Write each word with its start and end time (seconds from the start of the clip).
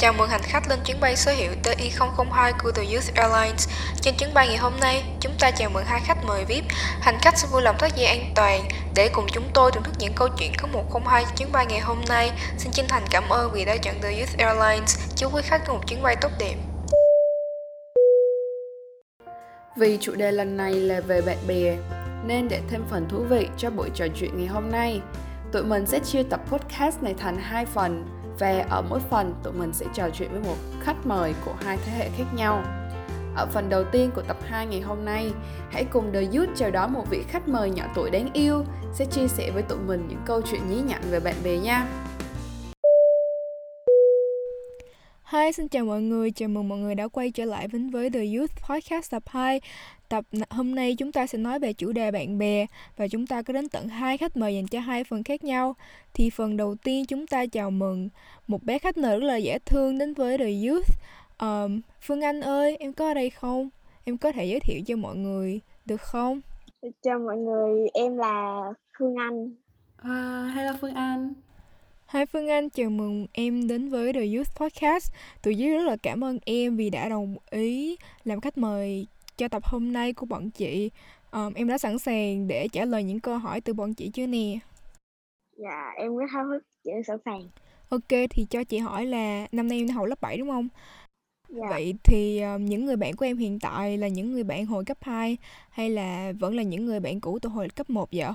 Chào 0.00 0.12
mừng 0.12 0.28
hành 0.28 0.42
khách 0.42 0.68
lên 0.68 0.78
chuyến 0.84 1.00
bay 1.00 1.16
số 1.16 1.32
hiệu 1.32 1.52
TI002 1.62 2.46
e 2.46 2.52
của 2.62 2.72
The 2.72 2.82
Youth 2.82 3.14
Airlines. 3.14 3.68
Trên 4.00 4.14
chuyến 4.18 4.34
bay 4.34 4.48
ngày 4.48 4.56
hôm 4.56 4.72
nay, 4.80 5.04
chúng 5.20 5.32
ta 5.40 5.50
chào 5.50 5.70
mừng 5.70 5.84
hai 5.84 6.00
khách 6.04 6.24
mời 6.24 6.44
VIP. 6.44 6.64
Hành 7.00 7.18
khách 7.22 7.38
xin 7.38 7.50
vui 7.50 7.62
lòng 7.62 7.76
thắt 7.78 7.96
dây 7.96 8.06
an 8.06 8.32
toàn 8.34 8.64
để 8.94 9.10
cùng 9.12 9.26
chúng 9.32 9.44
tôi 9.54 9.72
thưởng 9.72 9.82
thức 9.82 9.94
những 9.98 10.12
câu 10.16 10.28
chuyện 10.38 10.52
có 10.58 10.68
102 10.72 11.24
chuyến 11.36 11.52
bay 11.52 11.66
ngày 11.66 11.80
hôm 11.80 11.98
nay. 12.08 12.30
Xin 12.58 12.72
chân 12.72 12.86
thành 12.88 13.02
cảm 13.10 13.28
ơn 13.28 13.50
vì 13.52 13.64
đã 13.64 13.76
chọn 13.76 13.94
The 14.02 14.18
Youth 14.18 14.38
Airlines. 14.38 14.98
Chúc 15.16 15.34
quý 15.34 15.42
khách 15.44 15.62
có 15.66 15.72
một 15.72 15.80
chuyến 15.86 16.02
bay 16.02 16.16
tốt 16.20 16.30
đẹp. 16.38 16.54
Vì 19.76 19.98
chủ 20.00 20.14
đề 20.14 20.32
lần 20.32 20.56
này 20.56 20.74
là 20.74 21.00
về 21.00 21.20
bạn 21.20 21.38
bè, 21.46 21.76
nên 22.24 22.48
để 22.48 22.60
thêm 22.70 22.84
phần 22.90 23.08
thú 23.08 23.24
vị 23.30 23.48
cho 23.58 23.70
buổi 23.70 23.90
trò 23.94 24.06
chuyện 24.20 24.38
ngày 24.38 24.46
hôm 24.46 24.70
nay, 24.70 25.00
tụi 25.52 25.62
mình 25.62 25.86
sẽ 25.86 25.98
chia 25.98 26.22
tập 26.22 26.40
podcast 26.50 27.02
này 27.02 27.14
thành 27.18 27.38
hai 27.42 27.66
phần 27.66 28.19
và 28.40 28.66
ở 28.70 28.82
mỗi 28.82 29.00
phần 29.10 29.34
tụi 29.42 29.52
mình 29.52 29.72
sẽ 29.72 29.86
trò 29.94 30.08
chuyện 30.10 30.30
với 30.32 30.40
một 30.40 30.56
khách 30.80 31.06
mời 31.06 31.34
của 31.44 31.54
hai 31.60 31.78
thế 31.84 31.92
hệ 31.92 32.08
khác 32.16 32.24
nhau. 32.36 32.62
Ở 33.36 33.46
phần 33.46 33.68
đầu 33.68 33.84
tiên 33.92 34.10
của 34.14 34.22
tập 34.22 34.36
2 34.44 34.66
ngày 34.66 34.80
hôm 34.80 35.04
nay, 35.04 35.32
hãy 35.70 35.84
cùng 35.84 36.12
The 36.12 36.20
Youth 36.20 36.56
chào 36.56 36.70
đón 36.70 36.92
một 36.92 37.04
vị 37.10 37.22
khách 37.28 37.48
mời 37.48 37.70
nhỏ 37.70 37.84
tuổi 37.94 38.10
đáng 38.10 38.32
yêu 38.32 38.64
sẽ 38.94 39.04
chia 39.04 39.28
sẻ 39.28 39.50
với 39.50 39.62
tụi 39.62 39.78
mình 39.78 40.06
những 40.08 40.22
câu 40.26 40.42
chuyện 40.50 40.60
nhí 40.70 40.82
nhặn 40.82 41.02
về 41.10 41.20
bạn 41.20 41.34
bè 41.44 41.56
nha. 41.56 41.86
Hi, 45.32 45.52
xin 45.52 45.68
chào 45.68 45.84
mọi 45.84 46.02
người, 46.02 46.30
chào 46.30 46.48
mừng 46.48 46.68
mọi 46.68 46.78
người 46.78 46.94
đã 46.94 47.08
quay 47.08 47.30
trở 47.30 47.44
lại 47.44 47.68
đến 47.72 47.90
với 47.90 48.10
The 48.10 48.24
Youth 48.36 48.52
Podcast 48.68 49.10
tập 49.10 49.22
2 49.26 49.60
Tập 50.10 50.24
hôm 50.50 50.74
nay 50.74 50.94
chúng 50.98 51.12
ta 51.12 51.26
sẽ 51.26 51.38
nói 51.38 51.58
về 51.58 51.72
chủ 51.72 51.92
đề 51.92 52.10
bạn 52.10 52.38
bè 52.38 52.66
và 52.96 53.08
chúng 53.08 53.26
ta 53.26 53.42
có 53.42 53.52
đến 53.52 53.68
tận 53.68 53.88
hai 53.88 54.18
khách 54.18 54.36
mời 54.36 54.54
dành 54.54 54.66
cho 54.66 54.80
hai 54.80 55.04
phần 55.04 55.24
khác 55.24 55.44
nhau. 55.44 55.76
Thì 56.14 56.30
phần 56.30 56.56
đầu 56.56 56.74
tiên 56.84 57.06
chúng 57.06 57.26
ta 57.26 57.46
chào 57.46 57.70
mừng 57.70 58.08
một 58.46 58.62
bé 58.62 58.78
khách 58.78 58.96
mời 58.96 59.20
rất 59.20 59.26
là 59.26 59.36
dễ 59.36 59.58
thương 59.58 59.98
đến 59.98 60.14
với 60.14 60.38
The 60.38 60.50
Youth. 60.66 60.88
Um, 61.40 61.80
Phương 62.00 62.20
Anh 62.20 62.40
ơi, 62.40 62.76
em 62.80 62.92
có 62.92 63.10
ở 63.10 63.14
đây 63.14 63.30
không? 63.30 63.68
Em 64.04 64.18
có 64.18 64.32
thể 64.32 64.44
giới 64.44 64.60
thiệu 64.60 64.80
cho 64.86 64.96
mọi 64.96 65.16
người 65.16 65.60
được 65.86 66.00
không? 66.00 66.40
Chào 67.02 67.18
mọi 67.18 67.36
người, 67.36 67.88
em 67.94 68.16
là 68.16 68.60
Phương 68.98 69.14
Anh. 69.16 69.54
À, 69.96 70.52
hello 70.54 70.72
Phương 70.80 70.94
Anh. 70.94 71.32
Hai 72.06 72.26
Phương 72.26 72.48
Anh 72.48 72.70
chào 72.70 72.90
mừng 72.90 73.26
em 73.32 73.68
đến 73.68 73.88
với 73.88 74.12
The 74.12 74.24
Youth 74.34 74.56
Podcast. 74.56 75.12
Tụi 75.42 75.54
dưới 75.54 75.76
rất 75.76 75.82
là 75.82 75.96
cảm 76.02 76.24
ơn 76.24 76.38
em 76.44 76.76
vì 76.76 76.90
đã 76.90 77.08
đồng 77.08 77.36
ý 77.50 77.96
làm 78.24 78.40
khách 78.40 78.58
mời 78.58 79.06
cho 79.40 79.48
tập 79.48 79.62
hôm 79.64 79.92
nay 79.92 80.12
của 80.12 80.26
bọn 80.26 80.50
chị. 80.50 80.90
Um, 81.32 81.54
em 81.54 81.68
đã 81.68 81.78
sẵn 81.78 81.98
sàng 81.98 82.46
để 82.48 82.68
trả 82.72 82.84
lời 82.84 83.04
những 83.04 83.20
câu 83.20 83.38
hỏi 83.38 83.60
từ 83.60 83.72
bọn 83.72 83.94
chị 83.94 84.10
chưa 84.10 84.26
nè? 84.26 84.58
Dạ, 85.56 85.90
em 85.96 86.16
rất 86.16 86.26
háo 86.30 86.44
hức, 86.44 86.62
chị 86.84 86.90
sẵn 87.06 87.16
sàng. 87.24 87.48
Ok, 87.88 88.28
thì 88.30 88.46
cho 88.50 88.64
chị 88.64 88.78
hỏi 88.78 89.06
là 89.06 89.46
năm 89.52 89.68
nay 89.68 89.78
em 89.78 89.88
học 89.88 90.06
lớp 90.06 90.20
7 90.20 90.38
đúng 90.38 90.48
không? 90.48 90.68
Dạ. 91.48 91.66
Vậy 91.70 91.94
thì 92.04 92.42
um, 92.42 92.64
những 92.64 92.84
người 92.84 92.96
bạn 92.96 93.16
của 93.16 93.24
em 93.24 93.36
hiện 93.36 93.58
tại 93.60 93.98
là 93.98 94.08
những 94.08 94.32
người 94.32 94.44
bạn 94.44 94.66
hồi 94.66 94.84
cấp 94.84 94.98
2 95.00 95.36
hay 95.70 95.90
là 95.90 96.32
vẫn 96.40 96.56
là 96.56 96.62
những 96.62 96.86
người 96.86 97.00
bạn 97.00 97.20
cũ 97.20 97.38
từ 97.42 97.48
hồi 97.48 97.68
cấp 97.68 97.90
1 97.90 98.08
vậy? 98.12 98.28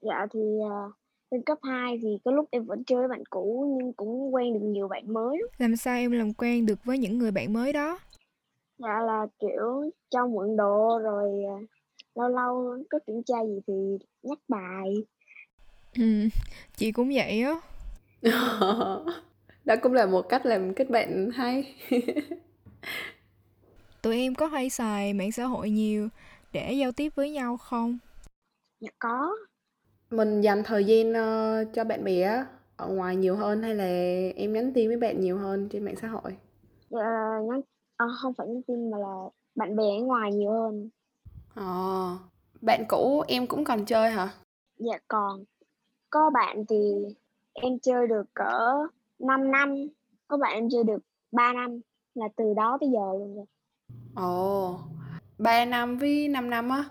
Dạ 0.00 0.26
thì 0.32 0.40
uh, 0.40 0.92
lên 1.30 1.42
cấp 1.42 1.58
2 1.62 1.98
thì 2.02 2.08
có 2.24 2.30
lúc 2.30 2.48
em 2.50 2.64
vẫn 2.64 2.84
chơi 2.84 2.98
với 2.98 3.08
bạn 3.08 3.22
cũ 3.30 3.76
nhưng 3.78 3.92
cũng 3.92 4.34
quen 4.34 4.54
được 4.54 4.66
nhiều 4.66 4.88
bạn 4.88 5.12
mới. 5.12 5.38
Làm 5.58 5.76
sao 5.76 5.96
em 5.96 6.10
làm 6.10 6.32
quen 6.32 6.66
được 6.66 6.84
với 6.84 6.98
những 6.98 7.18
người 7.18 7.30
bạn 7.30 7.52
mới 7.52 7.72
đó? 7.72 7.98
Dạ 8.78 9.00
là 9.06 9.26
kiểu 9.38 9.90
cho 10.10 10.26
mượn 10.26 10.56
đồ 10.56 10.98
rồi 11.02 11.30
uh, 11.44 11.68
lâu 12.14 12.28
lâu 12.28 12.84
có 12.90 12.98
kiểm 13.06 13.22
tra 13.26 13.44
gì 13.44 13.60
thì 13.66 13.98
nhắc 14.22 14.38
bài. 14.48 14.94
Ừ, 15.96 16.28
chị 16.76 16.92
cũng 16.92 17.10
vậy 17.14 17.42
á. 17.42 17.60
Đó 19.64 19.74
cũng 19.82 19.92
là 19.92 20.06
một 20.06 20.28
cách 20.28 20.46
làm 20.46 20.74
kết 20.74 20.90
bạn 20.90 21.30
hay. 21.30 21.74
Tụi 24.02 24.16
em 24.16 24.34
có 24.34 24.46
hay 24.46 24.70
xài 24.70 25.12
mạng 25.12 25.32
xã 25.32 25.44
hội 25.44 25.70
nhiều 25.70 26.08
để 26.52 26.72
giao 26.72 26.92
tiếp 26.92 27.12
với 27.14 27.30
nhau 27.30 27.56
không? 27.56 27.98
Dạ 28.80 28.90
có. 28.98 29.36
Mình 30.10 30.40
dành 30.40 30.62
thời 30.64 30.84
gian 30.84 31.10
uh, 31.10 31.74
cho 31.74 31.84
bạn 31.84 32.04
bè 32.04 32.22
á, 32.22 32.46
ở 32.76 32.88
ngoài 32.88 33.16
nhiều 33.16 33.36
hơn 33.36 33.62
hay 33.62 33.74
là 33.74 33.84
em 34.36 34.52
nhắn 34.52 34.72
tin 34.74 34.88
với 34.88 34.96
bạn 34.96 35.20
nhiều 35.20 35.38
hơn 35.38 35.68
trên 35.68 35.84
mạng 35.84 35.96
xã 36.02 36.08
hội? 36.08 36.36
Dạ 36.90 37.00
nhắn 37.48 37.60
à, 37.98 38.06
không 38.18 38.34
phải 38.34 38.46
nhắn 38.46 38.62
tin 38.62 38.90
mà 38.90 38.98
là 38.98 39.14
bạn 39.54 39.76
bè 39.76 39.84
ở 39.84 40.04
ngoài 40.04 40.32
nhiều 40.32 40.50
hơn. 40.50 40.88
Ờ, 41.54 42.16
bạn 42.60 42.84
cũ 42.88 43.22
em 43.28 43.46
cũng 43.46 43.64
còn 43.64 43.84
chơi 43.84 44.10
hả? 44.10 44.28
Dạ 44.78 44.98
còn. 45.08 45.44
Có 46.10 46.30
bạn 46.30 46.64
thì 46.68 46.94
em 47.52 47.78
chơi 47.78 48.06
được 48.06 48.34
cỡ 48.34 48.86
5 49.18 49.50
năm, 49.50 49.74
có 50.28 50.36
bạn 50.36 50.52
em 50.54 50.68
chơi 50.70 50.84
được 50.84 50.98
3 51.32 51.52
năm, 51.52 51.80
là 52.14 52.28
từ 52.36 52.44
đó 52.56 52.78
tới 52.80 52.88
giờ 52.92 53.12
luôn 53.18 53.36
rồi. 53.36 53.44
Ồ, 54.14 54.78
3 55.38 55.64
năm 55.64 55.98
với 55.98 56.28
5 56.28 56.50
năm 56.50 56.68
á. 56.68 56.84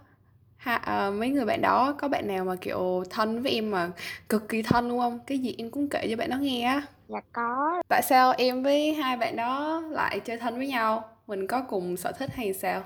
Ha, 0.67 0.75
à, 0.75 1.11
mấy 1.11 1.29
người 1.29 1.45
bạn 1.45 1.61
đó 1.61 1.95
có 1.97 2.07
bạn 2.07 2.27
nào 2.27 2.45
mà 2.45 2.55
kiểu 2.61 3.03
thân 3.09 3.41
với 3.41 3.51
em 3.51 3.71
mà 3.71 3.91
cực 4.29 4.49
kỳ 4.49 4.61
thân 4.61 4.87
luôn 4.87 4.99
không? 4.99 5.19
Cái 5.27 5.39
gì 5.39 5.55
em 5.57 5.71
cũng 5.71 5.87
kể 5.89 6.07
cho 6.09 6.15
bạn 6.17 6.29
đó 6.29 6.37
nghe 6.37 6.61
á. 6.61 6.81
Dạ 7.07 7.21
có. 7.31 7.81
Tại 7.89 8.01
sao 8.01 8.33
em 8.37 8.63
với 8.63 8.93
hai 8.93 9.17
bạn 9.17 9.35
đó 9.35 9.81
lại 9.89 10.19
chơi 10.19 10.37
thân 10.37 10.57
với 10.57 10.67
nhau? 10.67 11.03
Mình 11.27 11.47
có 11.47 11.61
cùng 11.61 11.97
sở 11.97 12.11
thích 12.11 12.29
hay 12.33 12.53
sao? 12.53 12.83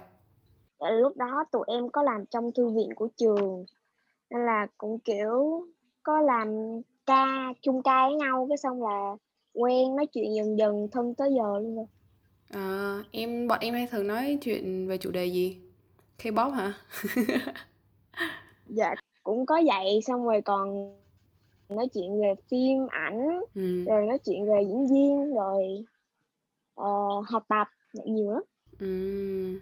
Dạ, 0.80 0.90
lúc 0.90 1.18
đó 1.18 1.46
tụi 1.52 1.64
em 1.68 1.90
có 1.90 2.04
làm 2.04 2.26
trong 2.26 2.52
thư 2.56 2.70
viện 2.70 2.90
của 2.96 3.08
trường 3.18 3.66
nên 4.30 4.46
là 4.46 4.68
cũng 4.78 5.00
kiểu 5.00 5.66
có 6.04 6.22
làm 6.22 6.48
ca 7.06 7.26
chung 7.62 7.84
ca 7.84 8.08
với 8.08 8.16
nhau 8.16 8.46
cái 8.50 8.58
xong 8.58 8.84
là 8.84 9.16
quen 9.54 9.96
nói 9.96 10.06
chuyện 10.14 10.36
dần 10.36 10.58
dần 10.58 10.88
thân 10.92 11.16
tới 11.16 11.30
giờ 11.38 11.60
luôn 11.60 11.76
rồi. 11.76 11.86
À, 12.50 12.98
em 13.12 13.48
bọn 13.48 13.60
em 13.62 13.74
hay 13.74 13.88
thường 13.88 14.08
nói 14.08 14.38
chuyện 14.42 14.88
về 14.88 14.98
chủ 14.98 15.12
đề 15.12 15.26
gì? 15.26 15.62
K-pop 16.24 16.50
hả? 16.50 16.74
Dạ 18.76 18.96
cũng 19.24 19.46
có 19.46 19.62
vậy 19.66 20.00
xong 20.08 20.24
rồi 20.24 20.42
còn 20.42 20.96
nói 21.70 21.88
chuyện 21.94 22.22
về 22.22 22.34
phim 22.52 22.88
ảnh 22.90 23.40
Ừ. 23.56 23.86
rồi 23.86 24.06
nói 24.06 24.18
chuyện 24.26 24.46
về 24.46 24.62
diễn 24.68 24.88
viên 24.92 25.34
rồi 25.36 25.64
ờ, 26.76 26.90
học 27.28 27.44
tập 27.48 27.68
nhiều 28.06 28.32
lắm. 28.32 28.44
Ừm. 28.80 29.60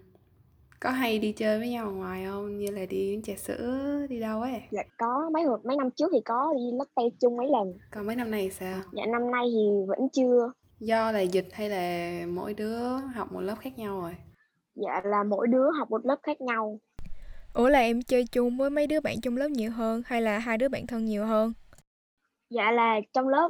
Có 0.80 0.90
hay 0.90 1.20
đi 1.20 1.32
chơi 1.32 1.60
với 1.60 1.70
nhau 1.70 1.92
ngoài 1.92 2.26
không? 2.26 2.60
Như 2.60 2.72
là 2.72 2.86
đi 2.86 3.16
uống 3.16 3.22
trà 3.22 3.34
sữa, 3.36 4.06
đi 4.10 4.20
đâu 4.20 4.42
ấy? 4.42 4.62
Dạ 4.72 4.82
có 4.98 5.30
mấy 5.34 5.44
hồi 5.44 5.60
mấy 5.64 5.78
năm 5.78 5.92
trước 5.92 6.10
thì 6.14 6.22
có 6.26 6.54
đi 6.54 6.78
Lotte 6.78 7.16
chung 7.22 7.38
mấy 7.38 7.48
lần. 7.50 7.74
Còn 7.92 8.06
mấy 8.08 8.16
năm 8.16 8.32
nay 8.32 8.52
sao? 8.52 8.82
Dạ 8.94 9.06
năm 9.06 9.32
nay 9.32 9.46
thì 9.54 9.86
vẫn 9.88 10.10
chưa. 10.14 10.52
Do 10.80 11.12
là 11.12 11.20
dịch 11.22 11.48
hay 11.52 11.70
là 11.70 12.26
mỗi 12.28 12.54
đứa 12.54 12.98
học 12.98 13.32
một 13.32 13.40
lớp 13.42 13.56
khác 13.60 13.78
nhau 13.78 14.02
rồi? 14.02 14.16
Dạ 14.76 15.02
là 15.04 15.24
mỗi 15.24 15.48
đứa 15.48 15.72
học 15.80 15.90
một 15.92 16.06
lớp 16.06 16.20
khác 16.24 16.42
nhau. 16.42 16.80
Ủa 17.60 17.70
là 17.70 17.80
em 17.80 18.02
chơi 18.02 18.26
chung 18.26 18.58
với 18.58 18.70
mấy 18.70 18.88
đứa 18.88 19.00
bạn 19.00 19.22
trong 19.22 19.38
lớp 19.38 19.48
nhiều 19.48 19.72
hơn 19.72 20.02
hay 20.06 20.22
là 20.22 20.40
hai 20.40 20.58
đứa 20.58 20.70
bạn 20.70 20.88
thân 20.88 21.06
nhiều 21.06 21.26
hơn? 21.26 21.54
Dạ 22.50 22.72
là 22.72 23.00
trong 23.14 23.28
lớp 23.28 23.50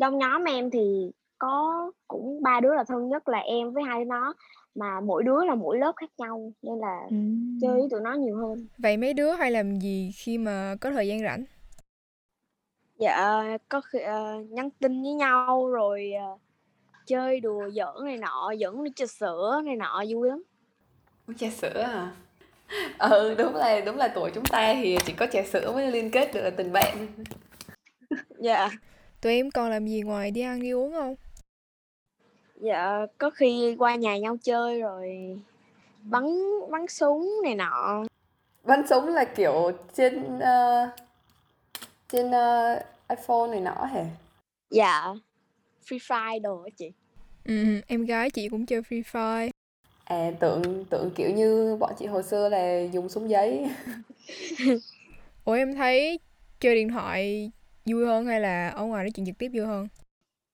trong 0.00 0.18
nhóm 0.18 0.44
em 0.44 0.70
thì 0.70 1.10
có 1.38 1.72
cũng 2.08 2.42
ba 2.42 2.60
đứa 2.60 2.74
là 2.74 2.84
thân 2.88 3.08
nhất 3.08 3.28
là 3.28 3.38
em 3.38 3.72
với 3.72 3.82
hai 3.84 3.98
đứa 4.04 4.08
nó 4.08 4.34
mà 4.74 5.00
mỗi 5.00 5.22
đứa 5.24 5.44
là 5.44 5.54
mỗi 5.54 5.78
lớp 5.78 5.92
khác 5.96 6.10
nhau 6.18 6.52
nên 6.62 6.78
là 6.78 7.00
chơi 7.60 7.78
với 7.78 7.88
tụi 7.90 8.00
nó 8.00 8.14
nhiều 8.14 8.36
hơn. 8.36 8.66
Vậy 8.78 8.96
mấy 8.96 9.14
đứa 9.14 9.32
hay 9.32 9.50
làm 9.50 9.78
gì 9.78 10.10
khi 10.16 10.38
mà 10.38 10.74
có 10.80 10.90
thời 10.90 11.08
gian 11.08 11.22
rảnh? 11.22 11.44
Dạ 12.98 13.42
có 13.68 13.80
khi 13.80 13.98
ờ, 13.98 14.34
nhắn 14.50 14.70
tin 14.70 15.02
với 15.02 15.12
nhau 15.12 15.68
rồi 15.70 16.12
ờ, 16.12 16.38
chơi 17.06 17.40
đùa 17.40 17.70
giỡn 17.70 18.04
này 18.04 18.16
nọ, 18.16 18.50
dẫn 18.58 18.84
đi 18.84 18.90
trà 18.96 19.06
sữa 19.06 19.60
này 19.64 19.76
nọ 19.76 20.04
vui 20.08 20.28
lắm. 20.28 20.42
Uống 21.26 21.36
trà 21.36 21.50
sữa 21.50 21.82
à? 21.82 22.12
Ừ, 22.98 23.34
đúng 23.38 23.54
là 23.54 23.80
đúng 23.80 23.96
là 23.96 24.08
tuổi 24.08 24.30
chúng 24.34 24.44
ta 24.44 24.74
thì 24.74 24.98
chỉ 25.06 25.12
có 25.12 25.26
trà 25.32 25.42
sữa 25.42 25.72
mới 25.72 25.90
liên 25.90 26.10
kết 26.10 26.34
được 26.34 26.40
là 26.42 26.50
tình 26.50 26.72
bạn. 26.72 27.06
Dạ, 28.38 28.70
Tụi 29.20 29.32
em 29.32 29.50
còn 29.50 29.70
làm 29.70 29.86
gì 29.86 30.02
ngoài 30.02 30.30
đi 30.30 30.40
ăn 30.40 30.62
đi 30.62 30.70
uống 30.70 30.92
không? 30.92 31.14
dạ 32.60 33.06
có 33.18 33.30
khi 33.30 33.76
qua 33.78 33.94
nhà 33.94 34.16
nhau 34.18 34.36
chơi 34.42 34.80
rồi 34.80 35.16
bắn 36.02 36.24
bắn 36.70 36.86
súng 36.88 37.30
này 37.44 37.54
nọ. 37.54 38.04
Bắn 38.64 38.86
súng 38.86 39.08
là 39.08 39.24
kiểu 39.24 39.70
trên 39.94 40.38
ờ, 40.40 40.88
trên 42.08 42.30
ờ, 42.30 42.74
iPhone 43.08 43.46
này 43.50 43.60
nọ 43.60 43.84
hả? 43.84 44.04
Dạ, 44.70 45.14
Free 45.86 45.98
Fire 45.98 46.42
đồ 46.42 46.62
á 46.62 46.70
chị. 46.76 46.92
Ừ, 47.44 47.80
em 47.86 48.04
gái 48.04 48.30
chị 48.30 48.48
cũng 48.48 48.66
chơi 48.66 48.80
Free 48.80 49.02
Fire. 49.02 49.50
À, 50.06 50.30
tưởng 50.40 50.84
tưởng 50.90 51.10
kiểu 51.14 51.30
như 51.30 51.76
bọn 51.80 51.92
chị 51.98 52.06
hồi 52.06 52.22
xưa 52.22 52.48
là 52.48 52.80
dùng 52.92 53.08
súng 53.08 53.30
giấy. 53.30 53.70
Ủa 55.44 55.52
em 55.52 55.74
thấy 55.74 56.20
chơi 56.60 56.74
điện 56.74 56.88
thoại 56.88 57.50
vui 57.86 58.06
hơn 58.06 58.26
hay 58.26 58.40
là 58.40 58.68
ở 58.68 58.84
ngoài 58.84 59.04
nói 59.04 59.10
chuyện 59.10 59.26
trực 59.26 59.38
tiếp 59.38 59.50
vui 59.54 59.66
hơn? 59.66 59.88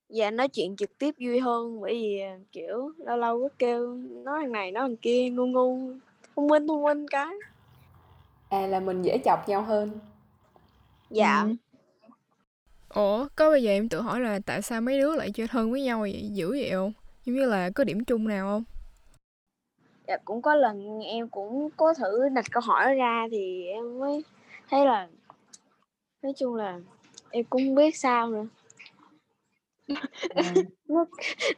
Dạ 0.09 0.31
nói 0.31 0.49
chuyện 0.49 0.77
trực 0.77 0.99
tiếp 0.99 1.15
vui 1.21 1.41
hơn 1.41 1.81
bởi 1.81 1.95
vì 1.95 2.21
à, 2.21 2.39
kiểu 2.53 2.93
lâu 2.99 3.17
lâu 3.17 3.41
có 3.41 3.49
kêu 3.59 3.95
nói 4.25 4.39
thằng 4.43 4.53
này 4.53 4.73
nói 4.73 4.89
thằng 4.89 4.97
kia 4.97 5.29
ngu 5.29 5.47
ngu 5.47 5.93
thông 6.37 6.47
minh 6.47 6.67
thông 6.69 6.83
minh 6.83 7.09
cái. 7.09 7.35
À 8.49 8.67
là 8.67 8.81
mình 8.81 9.03
dễ 9.03 9.19
chọc 9.25 9.49
nhau 9.49 9.63
hơn. 9.63 9.91
Dạ. 11.11 11.43
Ừ. 11.43 11.55
Ủa, 12.89 13.29
có 13.37 13.49
bao 13.51 13.59
giờ 13.59 13.71
em 13.71 13.89
tự 13.89 14.01
hỏi 14.01 14.21
là 14.21 14.39
tại 14.47 14.63
sao 14.63 14.81
mấy 14.81 14.99
đứa 14.99 15.17
lại 15.17 15.31
chơi 15.31 15.49
thân 15.49 15.71
với 15.73 15.83
nhau 15.83 16.01
vậy, 16.01 16.31
dữ 16.33 16.51
vậy 16.51 16.71
không? 16.73 16.93
Giống 17.25 17.37
như 17.37 17.47
là 17.47 17.71
có 17.71 17.85
điểm 17.85 18.05
chung 18.05 18.29
nào 18.29 18.47
không? 18.47 18.72
Dạ 20.13 20.19
cũng 20.25 20.43
có 20.43 20.55
lần 20.55 21.01
em 21.01 21.29
cũng 21.29 21.71
có 21.77 21.95
thử 21.95 22.29
đặt 22.29 22.45
câu 22.51 22.63
hỏi 22.67 22.95
ra 22.95 23.27
thì 23.31 23.67
em 23.67 23.99
mới 23.99 24.25
thấy 24.71 24.87
là 24.87 25.09
nói 26.23 26.33
chung 26.39 26.55
là 26.55 26.81
em 27.31 27.45
cũng 27.45 27.63
không 27.63 27.75
biết 27.75 27.97
sao 27.97 28.29
nữa. 28.29 28.47
À, 30.35 30.55
Nó 30.89 31.05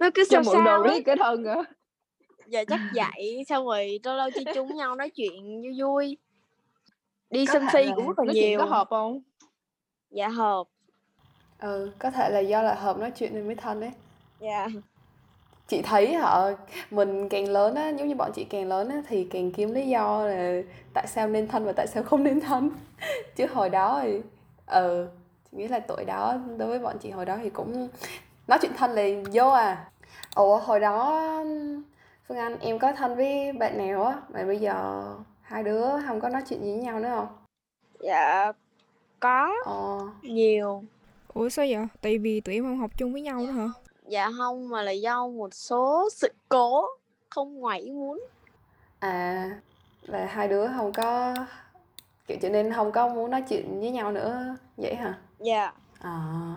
nó 0.00 0.10
cứ 0.14 0.24
sao 0.24 0.44
sao 0.44 0.82
á. 0.82 0.94
riết 0.94 1.02
cái 1.02 1.16
thân 1.16 1.44
hả? 1.44 1.62
Dạ 2.46 2.64
chắc 2.64 2.80
vậy, 2.94 3.44
xong 3.48 3.66
rồi 3.66 4.00
lâu 4.04 4.16
lâu 4.16 4.30
chơi 4.30 4.44
chung 4.54 4.76
nhau 4.76 4.96
nói 4.96 5.10
chuyện 5.10 5.62
vui 5.62 5.80
vui. 5.80 6.16
Đi 7.30 7.46
sân 7.46 7.66
si 7.72 7.90
cũng 7.96 8.08
rất 8.08 8.18
là 8.18 8.32
nhiều. 8.32 8.58
có 8.58 8.64
hợp 8.64 8.86
không? 8.90 9.22
Dạ 10.10 10.28
hợp. 10.28 10.64
Ừ, 11.58 11.90
có 11.98 12.10
thể 12.10 12.30
là 12.30 12.40
do 12.40 12.62
là 12.62 12.74
hợp 12.74 12.98
nói 12.98 13.10
chuyện 13.10 13.34
nên 13.34 13.46
mới 13.46 13.56
thân 13.56 13.80
ấy. 13.80 13.92
Dạ. 14.40 14.68
Chị 15.68 15.82
thấy 15.82 16.14
họ 16.14 16.50
mình 16.90 17.28
càng 17.28 17.48
lớn 17.48 17.74
á, 17.74 17.88
giống 17.88 18.08
như 18.08 18.14
bọn 18.14 18.30
chị 18.34 18.44
càng 18.44 18.66
lớn 18.68 18.88
á 18.88 19.02
thì 19.08 19.24
càng 19.30 19.52
kiếm 19.52 19.72
lý 19.72 19.88
do 19.88 20.26
là 20.26 20.60
tại 20.94 21.06
sao 21.06 21.28
nên 21.28 21.48
thân 21.48 21.64
và 21.64 21.72
tại 21.72 21.86
sao 21.86 22.02
không 22.02 22.24
nên 22.24 22.40
thân. 22.40 22.70
Chứ 23.36 23.46
hồi 23.46 23.70
đó 23.70 24.00
thì 24.02 24.20
ừ, 24.66 25.08
chị 25.50 25.56
nghĩ 25.58 25.68
là 25.68 25.78
tuổi 25.80 26.04
đó 26.04 26.36
đối 26.56 26.68
với 26.68 26.78
bọn 26.78 26.96
chị 27.00 27.10
hồi 27.10 27.24
đó 27.24 27.36
thì 27.42 27.50
cũng 27.50 27.88
nói 28.46 28.58
chuyện 28.62 28.72
thân 28.76 28.90
là 28.90 29.02
vô 29.32 29.48
à. 29.50 29.88
Ủa 30.34 30.58
hồi 30.58 30.80
đó 30.80 31.22
Phương 32.28 32.38
Anh 32.38 32.58
em 32.60 32.78
có 32.78 32.92
thân 32.92 33.16
với 33.16 33.52
bạn 33.52 33.78
nào 33.78 34.04
á 34.04 34.16
mà 34.28 34.44
bây 34.44 34.58
giờ 34.58 35.04
hai 35.42 35.62
đứa 35.62 35.86
không 36.06 36.20
có 36.20 36.28
nói 36.28 36.42
chuyện 36.48 36.64
gì 36.64 36.72
với 36.72 36.80
nhau 36.84 37.00
nữa 37.00 37.08
không? 37.16 37.28
Dạ 38.00 38.52
có 39.20 39.48
Ờ. 39.64 39.98
nhiều. 40.22 40.82
Ủa 41.34 41.48
sao 41.48 41.66
vậy? 41.68 41.86
Tại 42.00 42.18
vì 42.18 42.40
tụi 42.40 42.54
em 42.54 42.64
không 42.64 42.78
học 42.78 42.90
chung 42.98 43.12
với 43.12 43.22
nhau 43.22 43.40
nữa 43.40 43.52
hả? 43.52 43.68
Dạ 44.08 44.30
không 44.36 44.68
mà 44.68 44.82
là 44.82 44.90
do 44.90 45.28
một 45.28 45.54
số 45.54 46.08
sự 46.12 46.28
cố 46.48 46.86
không 47.30 47.54
ngoài 47.54 47.80
ý 47.80 47.90
muốn. 47.90 48.24
À 48.98 49.50
là 50.02 50.26
hai 50.26 50.48
đứa 50.48 50.68
không 50.76 50.92
có 50.92 51.34
kiểu 52.26 52.38
cho 52.42 52.48
nên 52.48 52.72
không 52.72 52.92
có 52.92 53.08
muốn 53.08 53.30
nói 53.30 53.42
chuyện 53.48 53.80
với 53.80 53.90
nhau 53.90 54.12
nữa 54.12 54.56
vậy 54.76 54.94
hả? 54.94 55.18
Dạ. 55.38 55.72
À. 55.98 56.54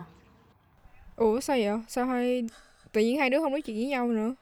Ủa 1.16 1.40
sao 1.40 1.56
vậy? 1.56 1.80
Sao 1.88 2.06
hai 2.06 2.48
tự 2.92 3.00
nhiên 3.00 3.18
hai 3.18 3.30
đứa 3.30 3.38
không 3.40 3.52
nói 3.52 3.62
chuyện 3.62 3.76
với 3.76 3.86
nhau 3.86 4.06
nữa? 4.08 4.34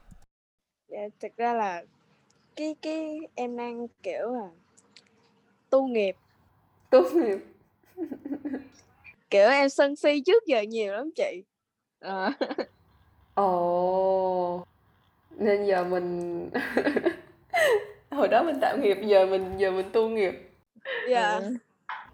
Dạ, 0.87 0.99
thực 1.19 1.37
ra 1.37 1.53
là 1.53 1.83
cái 2.55 2.75
cái 2.81 3.19
em 3.35 3.57
đang 3.57 3.87
kiểu 4.03 4.29
là 4.33 4.49
tu 5.69 5.87
nghiệp 5.87 6.15
Tốt 6.89 7.05
nghiệp. 7.13 7.37
kiểu 9.29 9.49
em 9.49 9.69
sân 9.69 9.95
si 9.95 10.21
trước 10.25 10.43
giờ 10.47 10.61
nhiều 10.61 10.93
lắm 10.93 11.09
chị 11.15 11.43
À. 11.99 12.31
Ồ. 13.37 14.63
Nên 15.37 15.65
giờ 15.65 15.83
mình 15.83 16.49
hồi 18.11 18.27
đó 18.27 18.43
mình 18.43 18.59
tạo 18.61 18.77
nghiệp 18.77 18.97
giờ 19.05 19.25
mình 19.25 19.57
giờ 19.57 19.71
mình 19.71 19.85
tu 19.93 20.09
nghiệp. 20.09 20.33
dạ 21.09 21.41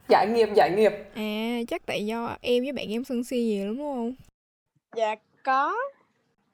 Giải 0.09 0.27
nghiệp 0.27 0.49
giải 0.55 0.71
nghiệp. 0.71 0.91
À, 1.15 1.59
chắc 1.67 1.85
tại 1.85 2.05
do 2.05 2.37
em 2.41 2.63
với 2.63 2.71
bạn 2.71 2.91
em 2.91 3.03
sân 3.03 3.23
si 3.23 3.37
nhiều 3.43 3.65
lắm 3.65 3.77
đúng 3.77 3.93
không? 3.95 4.13
dạ 4.95 5.15
có 5.43 5.75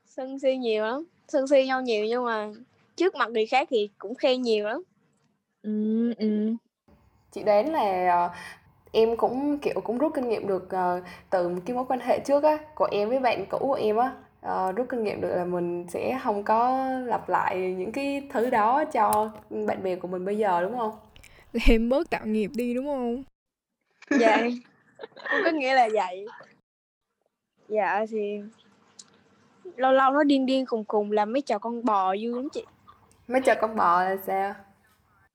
sân 0.06 0.40
si 0.40 0.58
nhiều 0.58 0.84
lắm 0.84 1.04
sân 1.28 1.48
si 1.48 1.66
nhau 1.66 1.82
nhiều 1.82 2.06
nhưng 2.06 2.26
mà 2.26 2.50
trước 2.96 3.16
mặt 3.16 3.30
người 3.32 3.46
khác 3.46 3.68
thì 3.72 3.90
cũng 3.98 4.16
khen 4.16 4.42
nhiều 4.42 4.66
lắm 4.68 4.82
Ừ, 5.62 6.14
ừ. 6.18 6.54
Chị 7.32 7.44
đoán 7.44 7.72
là 7.72 8.10
ờ, 8.12 8.30
em 8.92 9.18
cũng 9.18 9.58
kiểu 9.62 9.82
cũng 9.84 9.98
rút 9.98 10.12
kinh 10.16 10.30
nghiệm 10.30 10.48
được 10.48 10.70
ờ, 10.70 11.02
từ 11.30 11.56
cái 11.66 11.76
mối 11.76 11.86
quan 11.90 12.00
hệ 12.00 12.20
trước 12.20 12.44
á 12.44 12.58
của 12.76 12.88
em 12.92 13.10
với 13.10 13.20
bạn 13.20 13.46
cũ 13.50 13.58
của 13.62 13.74
em 13.74 13.98
á 13.98 14.12
Ờ, 14.42 14.72
rút 14.72 14.88
kinh 14.90 15.04
nghiệm 15.04 15.22
được 15.22 15.36
là 15.36 15.46
mình 15.46 15.86
sẽ 15.90 16.20
không 16.24 16.44
có 16.44 16.90
lặp 17.06 17.30
lại 17.30 17.76
những 17.78 17.92
cái 17.92 18.28
thứ 18.30 18.50
đó 18.50 18.84
cho 18.86 19.32
bạn 19.68 19.84
bè 19.84 19.96
của 19.96 20.08
mình 20.08 20.26
bây 20.26 20.38
giờ 20.38 20.62
đúng 20.62 20.78
không? 20.78 20.92
Em 21.70 21.90
bớt 21.90 22.10
tạo 22.10 22.26
nghiệp 22.26 22.52
đi 22.54 22.74
đúng 22.74 22.86
không? 22.88 23.24
dạ 24.20 24.42
cũng 25.32 25.42
có 25.46 25.52
nghĩa 25.52 25.74
là 25.74 25.90
vậy 25.94 26.26
dạ 27.68 28.06
thì 28.10 28.42
lâu 29.76 29.92
lâu 29.92 30.12
nó 30.12 30.24
điên 30.24 30.46
điên 30.46 30.66
khùng 30.66 30.86
khùng 30.88 31.12
làm 31.12 31.34
mấy 31.34 31.42
trò 31.42 31.58
con 31.58 31.86
bò 31.86 32.16
vui 32.22 32.36
lắm 32.36 32.50
chị 32.50 32.66
Mấy 33.28 33.42
trò 33.42 33.56
con 33.62 33.76
bò 33.76 34.04
là 34.04 34.18
sao? 34.28 34.54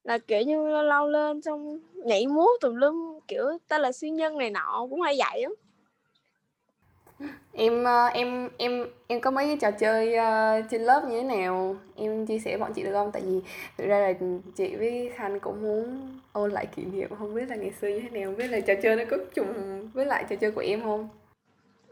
là 0.05 0.19
kiểu 0.19 0.41
như 0.43 0.69
lâu 0.69 0.83
lâu 0.83 1.09
lên 1.09 1.43
xong 1.43 1.79
nhảy 1.95 2.27
múa 2.27 2.49
tùm 2.61 2.75
lum 2.75 3.19
kiểu 3.29 3.45
ta 3.69 3.79
là 3.79 3.93
siêu 3.93 4.11
nhân 4.11 4.39
này 4.39 4.51
nọ 4.51 4.87
cũng 4.91 5.01
hay 5.01 5.17
vậy 5.19 5.43
lắm 5.43 5.55
Em 7.53 7.85
ờ, 7.85 8.07
em 8.07 8.49
em 8.59 8.87
em 9.07 9.21
có 9.21 9.31
mấy 9.31 9.47
cái 9.47 9.57
trò 9.61 9.71
chơi 9.71 10.15
uh, 10.15 10.71
trên 10.71 10.83
lớp 10.83 11.05
như 11.09 11.21
thế 11.21 11.37
nào? 11.37 11.77
Em 11.97 12.27
chia 12.27 12.39
sẻ 12.39 12.59
bọn 12.59 12.73
chị 12.75 12.83
được 12.83 12.93
không? 12.93 13.13
Tại 13.13 13.23
vì 13.27 13.41
thực 13.79 13.87
ra 13.87 13.99
là 13.99 14.13
chị 14.57 14.77
với 14.77 15.11
Khanh 15.15 15.41
cũng 15.41 15.63
muốn 15.63 16.09
ôn 16.33 16.51
lại 16.51 16.67
kỷ 16.67 16.85
niệm 16.85 17.11
không 17.19 17.35
biết 17.35 17.49
là 17.49 17.57
ngày 17.57 17.73
xưa 17.81 17.89
như 17.89 18.01
thế 18.01 18.21
nào, 18.21 18.31
không 18.31 18.37
biết 18.37 18.47
là 18.47 18.61
trò 18.61 18.75
chơi 18.83 18.97
nó 18.97 19.05
có 19.11 19.17
trùng 19.35 19.91
với 19.95 20.07
lại 20.07 20.25
trò 20.31 20.37
chơi 20.37 20.51
của 20.51 20.61
em 20.61 20.83
không? 20.83 21.09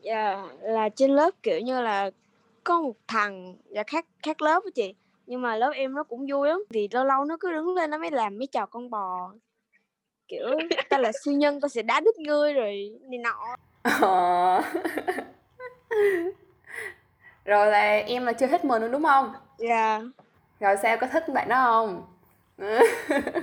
Dạ, 0.03 0.43
là 0.61 0.89
trên 0.89 1.11
lớp 1.11 1.31
kiểu 1.43 1.61
như 1.61 1.81
là 1.81 2.11
có 2.65 2.81
một 2.81 2.97
thằng 3.09 3.57
là 3.69 3.83
khác 3.87 4.07
khác 4.23 4.43
lớp 4.43 4.61
với 4.63 4.73
chị 4.73 4.95
nhưng 5.27 5.43
mà 5.43 5.57
lớp 5.57 5.71
em 5.75 5.95
nó 5.95 6.05
cũng 6.05 6.27
vui 6.31 6.49
lắm 6.49 6.65
thì 6.71 6.89
lâu 6.93 7.05
lâu 7.05 7.25
nó 7.25 7.37
cứ 7.41 7.53
đứng 7.53 7.75
lên 7.75 7.91
nó 7.91 7.99
mới 7.99 8.11
làm 8.11 8.39
mấy 8.39 8.47
trò 8.47 8.67
con 8.67 8.91
bò 8.91 9.33
kiểu 10.29 10.47
ta 10.89 10.99
là 10.99 11.13
siêu 11.25 11.35
nhân 11.35 11.61
ta 11.61 11.69
sẽ 11.69 11.83
đá 11.83 12.01
đít 12.01 12.17
ngươi 12.19 12.53
rồi 12.53 12.99
này 13.01 13.19
nọ 13.19 13.57
Ờ. 13.83 14.63
Rồi 17.45 17.67
là 17.67 17.97
em 18.07 18.25
là 18.27 18.33
chơi 18.33 18.49
hết 18.49 18.65
mình 18.65 18.83
luôn 18.83 18.93
đúng 18.93 19.05
không? 19.05 19.33
dạ 19.59 20.01
Rồi 20.61 20.77
sao 20.83 20.97
có 20.97 21.07
thích 21.07 21.29
bạn 21.29 21.49
đó 21.49 21.57
không? 21.65 22.03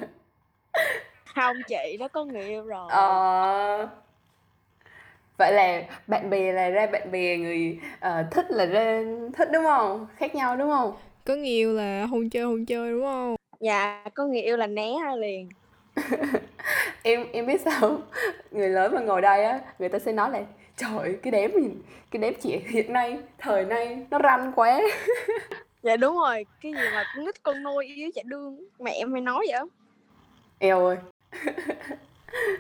không 1.36 1.64
chị 1.68 1.98
nó 2.00 2.08
có 2.08 2.26
người 2.26 2.44
yêu 2.44 2.64
rồi 2.66 2.90
Ờ. 2.90 3.88
Vậy 5.38 5.54
là 5.54 5.82
bạn 6.08 6.30
bè 6.30 6.52
là 6.54 6.70
ra 6.70 6.88
bạn 6.88 7.12
bè 7.12 7.38
người 7.38 7.80
ờ, 8.00 8.24
thích 8.32 8.46
là 8.50 8.66
ra 8.66 9.02
thích 9.38 9.50
đúng 9.54 9.64
không? 9.64 10.08
Khác 10.18 10.36
nhau 10.36 10.56
đúng 10.58 10.70
không? 10.70 10.94
Có 11.26 11.36
người 11.36 11.48
yêu 11.48 11.74
là 11.74 12.06
hôn 12.06 12.30
chơi 12.30 12.44
hôn 12.44 12.66
chơi 12.66 12.92
đúng 12.92 13.04
không? 13.04 13.36
dạ 13.60 14.04
có 14.14 14.26
người 14.26 14.42
yêu 14.42 14.58
là 14.58 14.68
né 14.68 14.94
ra 15.06 15.16
liền 15.16 15.50
Em 17.04 17.28
em 17.34 17.46
biết 17.46 17.62
sao 17.62 17.80
không? 17.80 18.02
Người 18.52 18.70
lớn 18.70 18.94
mà 18.96 19.02
ngồi 19.02 19.22
đây 19.22 19.44
á, 19.46 19.60
người 19.80 19.90
ta 19.90 20.00
sẽ 20.00 20.12
nói 20.12 20.32
là 20.32 20.44
trời 20.78 20.98
ơi, 20.98 21.18
cái 21.24 21.32
nhìn 21.56 21.82
cái 22.12 22.22
đám 22.22 22.34
trẻ 22.42 22.60
hiện 22.68 22.94
nay, 22.94 23.20
thời 23.38 23.66
nay 23.66 24.06
nó 24.12 24.20
ranh 24.24 24.52
quá. 24.56 24.82
dạ 25.84 25.98
đúng 25.98 26.16
rồi 26.18 26.46
cái 26.62 26.72
gì 26.72 26.78
mà 26.96 27.04
con 27.16 27.26
nít 27.26 27.44
con 27.44 27.64
nôi 27.64 27.86
yêu 27.86 28.10
chả 28.16 28.22
đương 28.26 28.68
mẹ 28.80 28.92
em 28.92 29.12
hay 29.14 29.22
nói 29.22 29.46
vậy 29.52 29.60
Eo 30.60 30.86
ơi. 30.86 30.98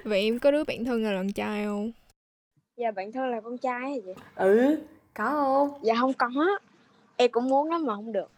Vậy 0.04 0.22
em 0.24 0.40
có 0.40 0.52
đứa 0.52 0.64
bạn 0.64 0.86
thân 0.86 1.04
là 1.04 1.12
con 1.18 1.32
trai 1.34 1.66
không? 1.66 1.92
dạ 2.78 2.92
bạn 2.92 3.12
thân 3.12 3.30
là 3.32 3.42
con 3.42 3.58
trai 3.58 3.80
hả 3.82 3.96
chị 4.06 4.12
Ừ, 4.36 4.76
có 5.14 5.26
không? 5.26 5.80
dạ 5.84 5.96
không 6.00 6.14
có 6.14 6.30
em 7.18 7.32
cũng 7.32 7.50
muốn 7.50 7.72
lắm 7.72 7.86
mà 7.86 7.96
không 7.96 8.12
được 8.12 8.32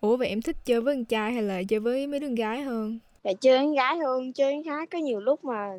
Ủa 0.00 0.16
vậy 0.16 0.28
em 0.28 0.42
thích 0.42 0.56
chơi 0.64 0.80
với 0.80 0.94
con 0.94 1.04
trai 1.04 1.32
hay 1.32 1.42
là 1.42 1.62
chơi 1.68 1.80
với 1.80 2.06
mấy 2.06 2.20
đứa 2.20 2.26
con 2.26 2.34
gái 2.34 2.60
hơn? 2.62 2.98
Dạ 3.26 3.32
chơi 3.40 3.66
với 3.66 3.76
gái 3.76 3.96
hơn, 3.98 4.32
chơi 4.32 4.54
với 4.54 4.62
gái 4.62 4.86
có 4.86 4.98
nhiều 4.98 5.20
lúc 5.20 5.44
mà 5.44 5.72